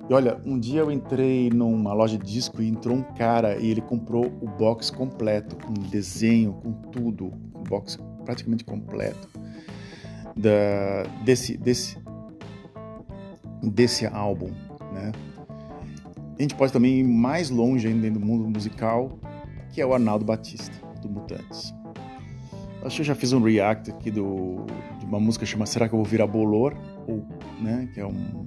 e 0.09 0.13
olha, 0.13 0.39
um 0.45 0.59
dia 0.59 0.81
eu 0.81 0.91
entrei 0.91 1.49
numa 1.49 1.93
loja 1.93 2.17
de 2.17 2.25
disco 2.25 2.61
e 2.61 2.67
entrou 2.67 2.97
um 2.97 3.03
cara 3.03 3.57
e 3.57 3.69
ele 3.69 3.81
comprou 3.81 4.25
o 4.41 4.47
box 4.47 4.91
completo, 4.91 5.55
com 5.55 5.73
desenho, 5.73 6.53
com 6.53 6.73
tudo, 6.73 7.31
um 7.55 7.63
box 7.63 7.97
praticamente 8.25 8.63
completo 8.63 9.29
da, 10.35 11.03
desse, 11.23 11.57
desse, 11.57 11.97
desse 13.61 14.05
álbum, 14.05 14.51
né? 14.91 15.11
A 16.37 16.41
gente 16.41 16.55
pode 16.55 16.73
também 16.73 16.99
ir 16.99 17.03
mais 17.03 17.49
longe 17.49 17.87
ainda 17.87 18.09
no 18.09 18.19
mundo 18.19 18.49
musical, 18.49 19.19
que 19.71 19.79
é 19.79 19.85
o 19.85 19.93
Arnaldo 19.93 20.25
Batista. 20.25 20.75
do 21.01 21.09
Mutantes. 21.09 21.73
Acho 22.83 22.97
que 22.97 23.01
eu 23.01 23.05
já 23.05 23.15
fiz 23.15 23.31
um 23.31 23.41
react 23.41 23.91
aqui 23.91 24.11
do, 24.11 24.65
de 24.99 25.05
uma 25.05 25.19
música 25.19 25.45
chamada 25.45 25.69
Será 25.69 25.87
que 25.87 25.93
eu 25.93 25.99
vou 25.99 26.05
virar 26.05 26.27
bolor? 26.27 26.75
Ou, 27.07 27.25
né, 27.61 27.89
que 27.93 27.99
é 27.99 28.05
um 28.05 28.45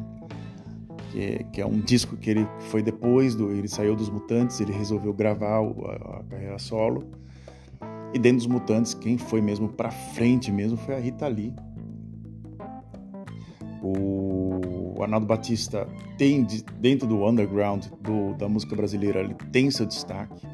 que 1.16 1.44
que 1.44 1.61
é 1.62 1.66
um 1.66 1.81
disco 1.81 2.14
que 2.14 2.29
ele 2.29 2.46
foi 2.68 2.83
depois 2.83 3.35
do 3.35 3.50
ele 3.50 3.68
saiu 3.68 3.96
dos 3.96 4.11
Mutantes, 4.11 4.61
ele 4.61 4.72
resolveu 4.72 5.14
gravar 5.14 5.61
a, 5.61 6.18
a 6.18 6.24
carreira 6.29 6.59
solo. 6.59 7.05
E 8.12 8.18
dentro 8.18 8.38
dos 8.38 8.46
Mutantes, 8.46 8.92
quem 8.92 9.16
foi 9.16 9.40
mesmo 9.40 9.68
para 9.68 9.90
frente 9.90 10.52
mesmo 10.52 10.76
foi 10.76 10.94
a 10.94 10.98
Rita 10.98 11.26
Lee. 11.26 11.55
O 13.83 14.94
Arnaldo 15.00 15.26
Batista 15.26 15.88
tem 16.18 16.46
dentro 16.81 17.07
do 17.07 17.26
underground 17.26 17.87
do, 18.00 18.35
da 18.35 18.48
música 18.48 18.74
brasileira, 18.74 19.20
ele 19.20 19.35
tem 19.52 19.70
seu 19.70 19.87
destaque. 19.87 20.46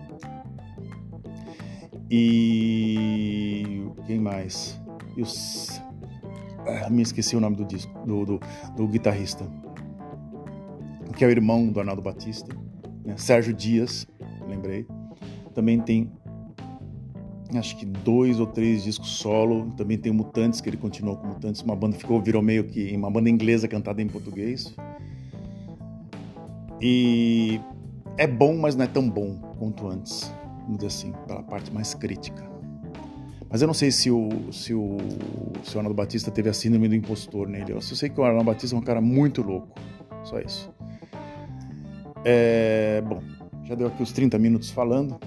E 2.11 3.85
quem 4.07 4.18
mais? 4.18 4.81
E 5.16 5.22
os... 5.22 5.81
Ah, 6.66 6.90
me 6.90 7.03
esqueci 7.03 7.35
o 7.37 7.40
nome 7.40 7.57
do 7.57 7.64
disco, 7.64 7.92
do, 8.07 8.25
do, 8.25 8.40
do 8.77 8.87
guitarrista, 8.87 9.44
que 11.12 11.25
é 11.25 11.29
o 11.29 11.31
irmão 11.31 11.68
do 11.68 11.81
Arnaldo 11.81 12.03
Batista, 12.03 12.55
né? 13.05 13.16
Sérgio 13.16 13.53
Dias, 13.53 14.07
lembrei. 14.48 14.87
Também 15.55 15.81
tem 15.81 16.11
acho 17.55 17.77
que 17.77 17.85
dois 17.85 18.40
ou 18.40 18.46
três 18.46 18.83
discos 18.83 19.11
solo. 19.11 19.70
Também 19.77 19.98
tem 19.98 20.11
o 20.11 20.14
Mutantes, 20.14 20.61
que 20.61 20.70
ele 20.70 20.79
continuou 20.79 21.16
com 21.16 21.27
Mutantes. 21.27 21.61
Uma 21.61 21.77
banda 21.77 21.96
ficou, 21.96 22.20
virou 22.20 22.40
meio 22.40 22.64
que 22.64 22.96
uma 22.96 23.11
banda 23.11 23.29
inglesa 23.29 23.68
cantada 23.68 24.01
em 24.01 24.09
português. 24.09 24.75
E 26.81 27.61
é 28.16 28.27
bom, 28.27 28.57
mas 28.57 28.75
não 28.75 28.85
é 28.85 28.88
tão 28.88 29.09
bom 29.09 29.37
quanto 29.59 29.87
antes 29.87 30.33
vamos 30.62 30.79
dizer 30.79 30.87
assim, 30.87 31.12
pela 31.27 31.42
parte 31.42 31.72
mais 31.72 31.94
crítica. 31.94 32.51
Mas 33.48 33.61
eu 33.61 33.66
não 33.66 33.75
sei 33.75 33.90
se 33.90 34.11
o, 34.11 34.31
se 34.51 34.72
o, 34.72 34.96
se 35.62 35.77
o 35.77 35.79
Arnaldo 35.79 35.94
Batista 35.94 36.31
teve 36.31 36.48
a 36.48 36.55
síndrome 36.55 36.88
do 36.88 36.94
impostor 36.94 37.46
nele. 37.48 37.72
Eu 37.72 37.81
só 37.83 37.94
sei 37.94 38.09
que 38.09 38.18
o 38.18 38.25
Arnaldo 38.25 38.46
Batista 38.46 38.75
é 38.75 38.79
um 38.79 38.83
cara 38.83 39.01
muito 39.01 39.42
louco. 39.42 39.79
Só 40.25 40.40
isso. 40.40 40.72
É, 42.25 43.03
bom, 43.03 43.21
já 43.65 43.75
deu 43.75 43.89
aqui 43.89 44.03
os 44.03 44.13
30 44.13 44.39
minutos 44.39 44.71
falando. 44.71 45.19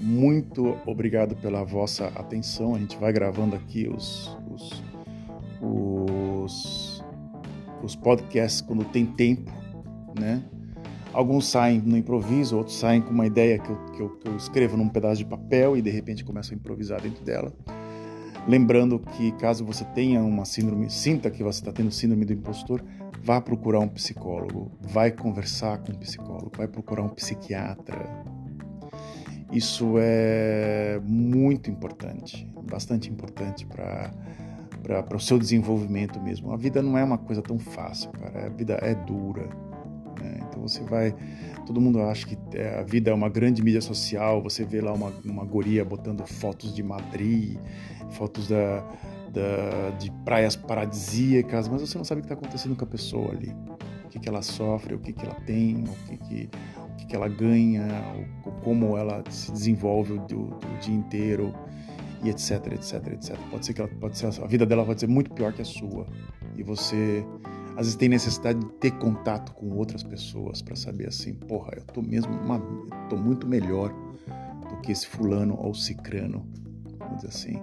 Muito 0.00 0.76
obrigado 0.86 1.36
pela 1.36 1.64
vossa 1.64 2.06
atenção. 2.08 2.74
A 2.74 2.78
gente 2.78 2.96
vai 2.96 3.12
gravando 3.12 3.56
aqui 3.56 3.88
os, 3.88 4.36
os, 4.50 4.82
os, 5.60 7.04
os 7.82 7.96
podcasts 7.96 8.60
quando 8.60 8.84
tem 8.84 9.06
tempo, 9.06 9.52
né? 10.18 10.42
Alguns 11.12 11.46
saem 11.46 11.80
no 11.80 11.96
improviso, 11.96 12.58
outros 12.58 12.76
saem 12.76 13.00
com 13.00 13.10
uma 13.10 13.26
ideia 13.26 13.58
que 13.58 13.70
eu, 13.70 13.76
que 13.86 14.02
eu, 14.02 14.08
que 14.18 14.28
eu 14.28 14.36
escrevo 14.36 14.76
num 14.76 14.88
pedaço 14.88 15.16
de 15.16 15.24
papel 15.24 15.74
e 15.74 15.80
de 15.80 15.88
repente 15.88 16.22
começo 16.22 16.52
a 16.52 16.56
improvisar 16.56 17.00
dentro 17.00 17.24
dela. 17.24 17.52
Lembrando 18.46 18.98
que 18.98 19.32
caso 19.32 19.64
você 19.64 19.84
tenha 19.84 20.22
uma 20.22 20.44
síndrome, 20.44 20.90
sinta 20.90 21.30
que 21.30 21.42
você 21.42 21.60
está 21.60 21.72
tendo 21.72 21.90
síndrome 21.90 22.24
do 22.24 22.32
impostor, 22.34 22.84
vá 23.26 23.40
procurar 23.40 23.80
um 23.80 23.88
psicólogo, 23.88 24.70
vai 24.80 25.10
conversar 25.10 25.78
com 25.78 25.90
um 25.90 25.96
psicólogo, 25.96 26.52
vai 26.56 26.68
procurar 26.68 27.02
um 27.02 27.08
psiquiatra. 27.08 28.24
Isso 29.50 29.96
é 29.98 31.00
muito 31.02 31.68
importante, 31.68 32.48
bastante 32.70 33.10
importante 33.10 33.66
para 33.66 34.12
para 35.02 35.16
o 35.16 35.18
seu 35.18 35.36
desenvolvimento 35.36 36.20
mesmo. 36.20 36.52
A 36.52 36.56
vida 36.56 36.80
não 36.80 36.96
é 36.96 37.02
uma 37.02 37.18
coisa 37.18 37.42
tão 37.42 37.58
fácil, 37.58 38.08
cara. 38.12 38.46
A 38.46 38.48
vida 38.48 38.78
é 38.80 38.94
dura. 38.94 39.48
Né? 40.22 40.38
Então 40.42 40.62
você 40.62 40.80
vai. 40.84 41.12
Todo 41.66 41.80
mundo 41.80 42.00
acha 42.02 42.24
que 42.24 42.38
é, 42.56 42.78
a 42.78 42.84
vida 42.84 43.10
é 43.10 43.14
uma 43.14 43.28
grande 43.28 43.60
mídia 43.64 43.80
social. 43.80 44.40
Você 44.44 44.64
vê 44.64 44.80
lá 44.80 44.92
uma, 44.92 45.12
uma 45.24 45.44
guria 45.44 45.84
botando 45.84 46.24
fotos 46.24 46.72
de 46.72 46.84
Madrid, 46.84 47.58
fotos 48.10 48.46
da, 48.46 48.84
da, 49.32 49.90
de 49.98 50.10
praias 50.24 50.56
paradisíacas, 50.56 51.68
mas 51.68 51.80
você 51.80 51.98
não 51.98 52.04
sabe 52.04 52.20
o 52.20 52.24
que 52.24 52.32
está 52.32 52.40
acontecendo 52.40 52.76
com 52.76 52.84
a 52.84 52.88
pessoa 52.88 53.32
ali. 53.32 53.54
O 54.04 54.08
que, 54.08 54.18
que 54.18 54.28
ela 54.28 54.42
sofre, 54.42 54.94
o 54.94 54.98
que, 54.98 55.12
que 55.12 55.24
ela 55.24 55.34
tem, 55.46 55.84
o 55.84 56.08
que, 56.08 56.16
que, 56.16 56.50
o 56.76 56.96
que, 56.96 57.06
que 57.06 57.16
ela 57.16 57.28
ganha, 57.28 57.86
o, 58.44 58.50
como 58.62 58.96
ela 58.96 59.22
se 59.28 59.52
desenvolve 59.52 60.14
o, 60.14 60.20
o, 60.20 60.44
o 60.54 60.78
dia 60.80 60.94
inteiro 60.94 61.54
e 62.22 62.30
etc, 62.30 62.72
etc, 62.72 63.06
etc. 63.12 63.36
Pode 63.50 63.66
ser 63.66 63.74
que 63.74 63.80
ela, 63.80 63.90
pode 64.00 64.16
ser, 64.16 64.26
a 64.26 64.46
vida 64.46 64.64
dela 64.64 64.84
pode 64.84 65.00
ser 65.00 65.08
muito 65.08 65.30
pior 65.32 65.52
que 65.52 65.62
a 65.62 65.64
sua 65.64 66.06
e 66.56 66.62
você 66.62 67.24
às 67.76 67.84
vezes 67.84 67.96
tem 67.96 68.08
necessidade 68.08 68.58
de 68.58 68.66
ter 68.74 68.92
contato 68.92 69.52
com 69.52 69.70
outras 69.72 70.02
pessoas 70.02 70.62
para 70.62 70.74
saber 70.74 71.08
assim, 71.08 71.34
porra, 71.34 71.72
eu 71.76 71.84
tô 71.84 72.00
mesmo 72.00 72.32
uma, 72.32 72.56
eu 72.56 73.08
tô 73.10 73.16
muito 73.16 73.46
melhor 73.46 73.92
do 74.68 74.80
que 74.80 74.90
esse 74.90 75.06
fulano 75.06 75.54
ou 75.58 75.74
cicrano, 75.74 76.48
vamos 76.98 77.16
dizer 77.16 77.28
assim. 77.28 77.60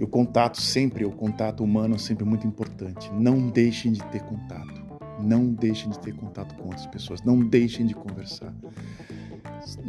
E 0.00 0.02
o 0.02 0.08
contato 0.08 0.58
sempre, 0.58 1.04
o 1.04 1.12
contato 1.12 1.62
humano 1.62 1.96
é 1.96 1.98
sempre 1.98 2.24
muito 2.24 2.46
importante. 2.46 3.12
Não 3.12 3.50
deixem 3.50 3.92
de 3.92 4.02
ter 4.04 4.22
contato. 4.22 4.80
Não 5.20 5.52
deixem 5.52 5.90
de 5.90 5.98
ter 5.98 6.14
contato 6.14 6.54
com 6.54 6.68
outras 6.68 6.86
pessoas. 6.86 7.22
Não 7.22 7.38
deixem 7.38 7.84
de 7.84 7.94
conversar. 7.94 8.54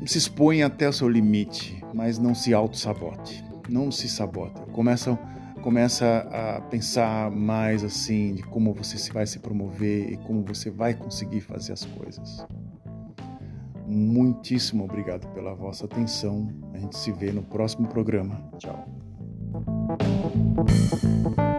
Se 0.05 0.17
expõem 0.17 0.63
até 0.63 0.89
o 0.89 0.91
seu 0.91 1.07
limite, 1.07 1.81
mas 1.93 2.19
não 2.19 2.35
se 2.35 2.53
auto-sabote. 2.53 3.41
Não 3.69 3.89
se 3.89 4.09
sabote. 4.09 4.59
Começam 4.73 5.17
começa 5.61 6.27
a 6.31 6.59
pensar 6.59 7.29
mais 7.29 7.83
assim 7.83 8.33
de 8.33 8.41
como 8.41 8.73
você 8.73 9.13
vai 9.13 9.27
se 9.27 9.39
promover 9.39 10.11
e 10.11 10.17
como 10.17 10.43
você 10.43 10.71
vai 10.71 10.93
conseguir 10.93 11.39
fazer 11.39 11.71
as 11.71 11.85
coisas. 11.85 12.45
Muitíssimo 13.87 14.83
obrigado 14.83 15.27
pela 15.33 15.53
vossa 15.53 15.85
atenção. 15.85 16.49
A 16.73 16.79
gente 16.79 16.97
se 16.97 17.11
vê 17.11 17.31
no 17.31 17.43
próximo 17.43 17.87
programa. 17.87 18.43
Tchau. 18.57 19.00
Thank 19.53 21.39
you. 21.39 21.50